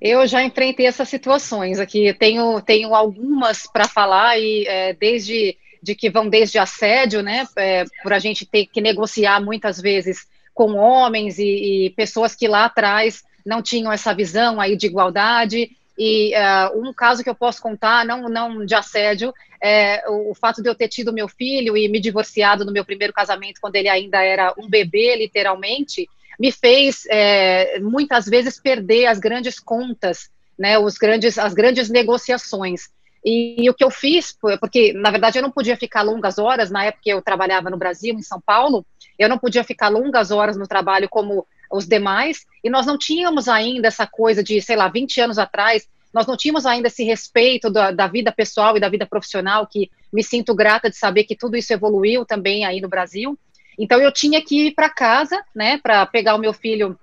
Eu 0.01 0.27
já 0.27 0.43
enfrentei 0.43 0.85
essas 0.85 1.09
situações 1.09 1.79
aqui, 1.79 2.13
tenho, 2.13 2.61
tenho 2.61 2.93
algumas 2.93 3.65
para 3.71 3.87
falar, 3.87 4.37
e 4.37 4.65
é, 4.67 4.93
desde 4.93 5.57
de 5.81 5.93
que 5.93 6.09
vão 6.09 6.27
desde 6.27 6.57
assédio, 6.57 7.21
né, 7.21 7.47
é, 7.55 7.85
por 8.01 8.11
a 8.11 8.17
gente 8.17 8.43
ter 8.43 8.65
que 8.65 8.81
negociar 8.81 9.39
muitas 9.39 9.79
vezes 9.79 10.27
com 10.51 10.73
homens 10.73 11.37
e, 11.37 11.85
e 11.85 11.89
pessoas 11.91 12.35
que 12.35 12.47
lá 12.47 12.65
atrás 12.65 13.23
não 13.45 13.61
tinham 13.61 13.91
essa 13.91 14.13
visão 14.13 14.59
aí 14.59 14.75
de 14.75 14.87
igualdade, 14.87 15.69
e 15.97 16.33
uh, 16.33 16.81
um 16.81 16.93
caso 16.93 17.23
que 17.23 17.29
eu 17.29 17.35
posso 17.35 17.61
contar, 17.61 18.03
não, 18.03 18.27
não 18.27 18.65
de 18.65 18.75
assédio, 18.75 19.33
é 19.61 20.03
o, 20.09 20.31
o, 20.31 20.35
fato 20.35 20.61
de 20.61 20.67
eu 20.67 20.75
ter 20.75 20.89
tido 20.89 21.13
meu 21.13 21.27
filho 21.27 21.77
e 21.77 21.87
me 21.87 21.99
divorciado 21.99 22.65
no 22.65 22.71
meu 22.71 22.83
primeiro 22.83 23.13
casamento, 23.13 23.61
quando 23.61 23.75
ele 23.77 23.87
ainda 23.87 24.21
era 24.21 24.53
um 24.57 24.67
bebê, 24.67 25.15
literalmente, 25.15 26.09
me 26.39 26.51
fez 26.51 27.05
é, 27.09 27.79
muitas 27.79 28.25
vezes 28.25 28.59
perder 28.59 29.07
as 29.07 29.19
grandes 29.19 29.59
contas, 29.59 30.29
né, 30.57 30.77
os 30.77 30.97
grandes, 30.97 31.37
as 31.37 31.53
grandes 31.53 31.89
negociações. 31.89 32.89
E, 33.23 33.63
e, 33.63 33.69
o 33.69 33.73
que 33.73 33.83
eu 33.83 33.89
fiz, 33.89 34.37
porque 34.59 34.93
na 34.93 35.09
verdade 35.09 35.39
eu 35.39 35.41
não 35.41 35.49
podia 35.49 35.75
ficar 35.75 36.03
longas 36.03 36.37
horas, 36.37 36.69
na 36.69 36.85
época 36.85 37.03
eu 37.05 37.21
trabalhava 37.21 37.69
no 37.69 37.77
Brasil, 37.77 38.13
em 38.13 38.21
São 38.21 38.39
Paulo, 38.39 38.85
eu 39.17 39.27
não 39.27 39.37
podia 39.37 39.63
ficar 39.63 39.89
longas 39.89 40.29
horas 40.29 40.55
no 40.55 40.67
trabalho 40.67 41.09
como 41.09 41.47
os 41.71 41.87
demais, 41.87 42.45
e 42.63 42.69
nós 42.69 42.85
não 42.85 42.97
tínhamos 42.97 43.47
ainda 43.47 43.87
essa 43.87 44.05
coisa 44.05 44.43
de, 44.43 44.61
sei 44.61 44.75
lá, 44.75 44.87
20 44.87 45.21
anos 45.21 45.39
atrás, 45.39 45.87
nós 46.13 46.25
não 46.27 46.37
tínhamos 46.37 46.65
ainda 46.65 46.87
esse 46.87 47.03
respeito 47.03 47.69
da, 47.69 47.91
da 47.91 48.07
vida 48.07 48.31
pessoal 48.31 48.77
e 48.77 48.79
da 48.79 48.87
vida 48.87 49.05
profissional, 49.05 49.67
que 49.67 49.91
me 50.13 50.23
sinto 50.23 50.55
grata 50.55 50.89
de 50.89 50.95
saber 50.95 51.25
que 51.25 51.35
tudo 51.35 51.57
isso 51.57 51.73
evoluiu 51.73 52.25
também 52.25 52.63
aí 52.63 52.79
no 52.79 52.87
Brasil. 52.87 53.37
Então 53.77 53.99
eu 53.99 54.11
tinha 54.11 54.43
que 54.43 54.67
ir 54.67 54.71
para 54.73 54.89
casa, 54.89 55.43
né, 55.53 55.79
para 55.81 56.05
pegar 56.05 56.35
o 56.35 56.39
meu 56.39 56.53
filho 56.53 56.97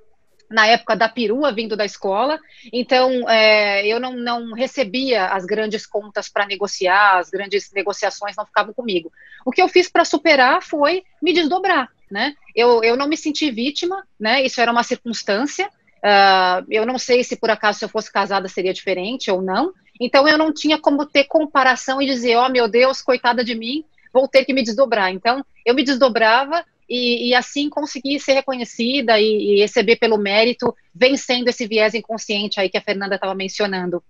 na 0.53 0.67
época 0.67 0.95
da 0.95 1.09
perua 1.09 1.51
vindo 1.51 1.77
da 1.77 1.85
escola, 1.85 2.39
então 2.73 3.29
é, 3.29 3.87
eu 3.87 3.99
não, 3.99 4.13
não 4.13 4.53
recebia 4.53 5.27
as 5.29 5.45
grandes 5.45 5.87
contas 5.87 6.29
para 6.29 6.47
negociar, 6.47 7.19
as 7.19 7.31
grandes 7.31 7.73
negociações 7.73 8.37
não 8.37 8.45
ficavam 8.45 8.75
comigo. 8.75 9.11
O 9.45 9.51
que 9.51 9.63
eu 9.63 9.69
fiz 9.69 9.89
para 9.89 10.05
superar 10.05 10.63
foi 10.63 11.05
me 11.21 11.33
desdobrar, 11.33 11.89
né? 12.11 12.35
Eu, 12.55 12.83
eu 12.85 12.97
não 12.97 13.09
me 13.09 13.17
senti 13.17 13.51
vítima, 13.51 14.07
né? 14.21 14.43
Isso 14.45 14.61
era 14.61 14.71
uma 14.71 14.83
circunstância. 14.83 15.69
Uh, 16.05 16.67
eu 16.69 16.85
não 16.85 16.99
sei 16.99 17.25
se 17.25 17.37
por 17.37 17.49
acaso 17.49 17.79
se 17.79 17.85
eu 17.85 17.89
fosse 17.89 18.13
casada 18.13 18.49
seria 18.49 18.75
diferente 18.75 19.31
ou 19.31 19.41
não. 19.41 19.73
Então 20.01 20.29
eu 20.29 20.37
não 20.37 20.53
tinha 20.53 20.79
como 20.79 21.07
ter 21.07 21.25
comparação 21.25 22.03
e 22.03 22.07
dizer, 22.07 22.37
ó 22.37 22.47
oh, 22.47 22.51
meu 22.51 22.69
Deus, 22.69 23.01
coitada 23.01 23.45
de 23.45 23.55
mim, 23.55 23.85
vou 24.13 24.29
ter 24.29 24.45
que 24.45 24.53
me 24.53 24.63
desdobrar. 24.63 25.13
Então, 25.13 25.45
eu 25.65 25.75
me 25.75 25.83
desdobrava 25.83 26.65
e, 26.89 27.29
e 27.29 27.35
assim 27.35 27.71
consegui 27.71 28.19
ser 28.21 28.35
reconhecida 28.35 29.19
e, 29.19 29.55
e, 29.55 29.61
receber 29.61 29.97
pelo 29.97 30.19
mérito, 30.19 30.75
vencendo 30.95 31.49
esse 31.49 31.67
viés 31.67 31.95
inconsciente 31.95 32.61
aí 32.61 32.69
que 32.69 32.77
a 32.77 32.83
Fernanda 32.83 33.15
estava 33.15 33.35
mencionando. 33.35 34.03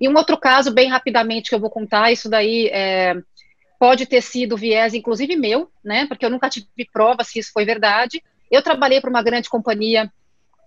E 0.00 0.08
um 0.08 0.16
outro 0.16 0.38
caso, 0.38 0.72
bem 0.72 0.88
rapidamente, 0.88 1.50
que 1.50 1.54
eu 1.54 1.60
vou 1.60 1.70
contar, 1.70 2.12
isso 2.12 2.28
daí 2.28 2.68
é, 2.68 3.14
pode 3.78 4.06
ter 4.06 4.22
sido 4.22 4.56
viés, 4.56 4.94
inclusive 4.94 5.36
meu, 5.36 5.70
né? 5.84 6.06
Porque 6.06 6.24
eu 6.24 6.30
nunca 6.30 6.48
tive 6.48 6.66
prova 6.92 7.24
se 7.24 7.38
isso 7.38 7.50
foi 7.52 7.64
verdade. 7.64 8.22
Eu 8.50 8.62
trabalhei 8.62 9.00
para 9.00 9.10
uma 9.10 9.22
grande 9.22 9.48
companhia 9.48 10.10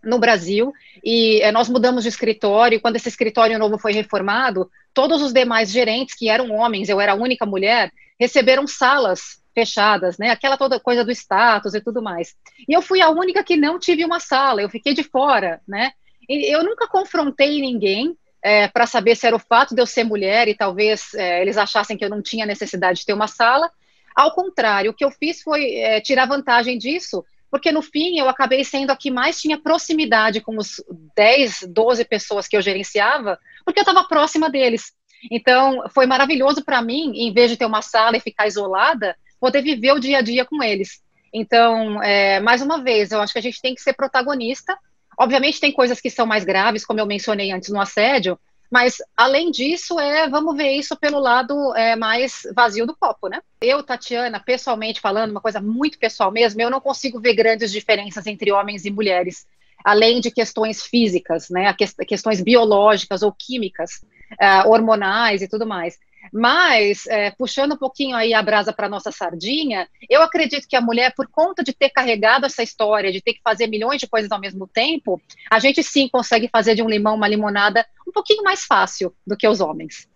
no 0.03 0.19
Brasil 0.19 0.73
e 1.03 1.41
é, 1.41 1.51
nós 1.51 1.69
mudamos 1.69 2.03
de 2.03 2.09
escritório. 2.09 2.81
Quando 2.81 2.97
esse 2.97 3.07
escritório 3.07 3.57
novo 3.57 3.77
foi 3.77 3.93
reformado, 3.93 4.69
todos 4.93 5.21
os 5.21 5.33
demais 5.33 5.71
gerentes 5.71 6.15
que 6.15 6.29
eram 6.29 6.51
homens, 6.51 6.89
eu 6.89 7.01
era 7.01 7.13
a 7.13 7.15
única 7.15 7.45
mulher, 7.45 7.91
receberam 8.19 8.67
salas 8.67 9.41
fechadas, 9.53 10.17
né? 10.17 10.29
Aquela 10.29 10.57
toda 10.57 10.79
coisa 10.79 11.03
do 11.03 11.11
status 11.11 11.73
e 11.73 11.81
tudo 11.81 12.01
mais. 12.01 12.35
E 12.67 12.73
eu 12.73 12.81
fui 12.81 13.01
a 13.01 13.09
única 13.09 13.43
que 13.43 13.55
não 13.55 13.79
tive 13.79 14.03
uma 14.03 14.19
sala, 14.19 14.61
eu 14.61 14.69
fiquei 14.69 14.93
de 14.93 15.03
fora, 15.03 15.61
né? 15.67 15.91
E 16.27 16.53
eu 16.53 16.63
nunca 16.63 16.87
confrontei 16.87 17.61
ninguém 17.61 18.17
é, 18.41 18.67
para 18.67 18.85
saber 18.85 19.15
se 19.15 19.27
era 19.27 19.35
o 19.35 19.39
fato 19.39 19.75
de 19.75 19.81
eu 19.81 19.85
ser 19.85 20.03
mulher 20.03 20.47
e 20.47 20.55
talvez 20.55 21.13
é, 21.13 21.41
eles 21.41 21.57
achassem 21.57 21.97
que 21.97 22.03
eu 22.03 22.09
não 22.09 22.21
tinha 22.21 22.45
necessidade 22.45 22.99
de 22.99 23.05
ter 23.05 23.13
uma 23.13 23.27
sala. 23.27 23.69
Ao 24.15 24.33
contrário, 24.33 24.91
o 24.91 24.93
que 24.93 25.03
eu 25.03 25.11
fiz 25.11 25.41
foi 25.41 25.75
é, 25.75 26.01
tirar 26.01 26.27
vantagem 26.27 26.77
disso, 26.77 27.23
porque 27.49 27.71
no 27.71 27.81
fim 27.81 28.19
eu 28.19 28.27
acabei 28.27 28.63
sendo 28.63 28.91
a 28.91 28.97
que 28.97 29.11
mais 29.11 29.39
tinha 29.39 29.57
proximidade 29.57 30.41
com 30.41 30.57
os 30.57 30.83
10, 31.15 31.67
12 31.69 32.05
pessoas 32.05 32.47
que 32.47 32.57
eu 32.57 32.61
gerenciava, 32.61 33.39
porque 33.65 33.79
eu 33.79 33.83
estava 33.83 34.07
próxima 34.07 34.49
deles. 34.49 34.91
Então, 35.31 35.83
foi 35.93 36.05
maravilhoso 36.05 36.63
para 36.63 36.81
mim, 36.81 37.11
em 37.15 37.33
vez 37.33 37.49
de 37.49 37.57
ter 37.57 37.65
uma 37.65 37.81
sala 37.81 38.17
e 38.17 38.21
ficar 38.21 38.47
isolada, 38.47 39.15
poder 39.39 39.61
viver 39.61 39.93
o 39.93 39.99
dia 39.99 40.19
a 40.19 40.21
dia 40.21 40.45
com 40.45 40.61
eles. 40.61 41.01
Então, 41.33 42.01
é, 42.03 42.39
mais 42.39 42.61
uma 42.61 42.81
vez, 42.81 43.11
eu 43.11 43.21
acho 43.21 43.33
que 43.33 43.39
a 43.39 43.41
gente 43.41 43.61
tem 43.61 43.73
que 43.73 43.81
ser 43.81 43.93
protagonista. 43.93 44.77
Obviamente, 45.17 45.59
tem 45.59 45.71
coisas 45.71 45.99
que 45.99 46.09
são 46.09 46.25
mais 46.25 46.43
graves, 46.43 46.85
como 46.85 46.99
eu 46.99 47.05
mencionei 47.05 47.51
antes 47.51 47.69
no 47.69 47.81
assédio, 47.81 48.37
mas, 48.73 48.97
além 49.15 49.51
disso, 49.51 49.99
é 49.99 50.27
vamos 50.27 50.57
ver 50.57 50.71
isso 50.71 50.97
pelo 50.97 51.19
lado 51.19 51.75
é, 51.75 51.95
mais 51.95 52.41
vazio 52.55 52.87
do 52.87 52.95
copo, 52.95 53.27
né? 53.27 53.39
Eu, 53.61 53.83
Tatiana, 53.83 54.39
pessoalmente 54.39 54.99
falando, 54.99 55.29
uma 55.29 55.41
coisa 55.41 55.61
muito 55.61 55.99
pessoal 55.99 56.31
mesmo, 56.31 56.59
eu 56.59 56.71
não 56.71 56.81
consigo 56.81 57.19
ver 57.19 57.35
grandes 57.35 57.71
diferenças 57.71 58.25
entre 58.25 58.51
homens 58.51 58.83
e 58.83 58.89
mulheres, 58.89 59.45
além 59.83 60.19
de 60.19 60.31
questões 60.31 60.83
físicas, 60.83 61.49
né? 61.49 61.73
Questões 62.07 62.41
biológicas 62.41 63.21
ou 63.23 63.31
químicas 63.31 64.01
uh, 64.33 64.69
hormonais 64.69 65.41
e 65.41 65.47
tudo 65.47 65.65
mais. 65.65 65.97
Mas, 66.31 67.05
é, 67.07 67.31
puxando 67.31 67.73
um 67.73 67.77
pouquinho 67.77 68.15
aí 68.15 68.33
a 68.33 68.41
brasa 68.41 68.71
para 68.71 68.87
nossa 68.87 69.11
sardinha, 69.11 69.89
eu 70.09 70.21
acredito 70.21 70.67
que 70.67 70.75
a 70.75 70.81
mulher, 70.81 71.13
por 71.15 71.27
conta 71.27 71.63
de 71.63 71.73
ter 71.73 71.89
carregado 71.89 72.45
essa 72.45 72.63
história, 72.63 73.11
de 73.11 73.21
ter 73.21 73.33
que 73.33 73.41
fazer 73.43 73.67
milhões 73.67 73.99
de 73.99 74.07
coisas 74.07 74.31
ao 74.31 74.39
mesmo 74.39 74.67
tempo, 74.67 75.21
a 75.51 75.59
gente 75.59 75.83
sim 75.83 76.07
consegue 76.07 76.47
fazer 76.47 76.75
de 76.75 76.81
um 76.81 76.89
limão 76.89 77.15
uma 77.15 77.27
limonada 77.27 77.85
um 78.07 78.11
pouquinho 78.11 78.43
mais 78.43 78.63
fácil 78.63 79.13
do 79.27 79.35
que 79.35 79.47
os 79.47 79.59
homens. 79.59 80.07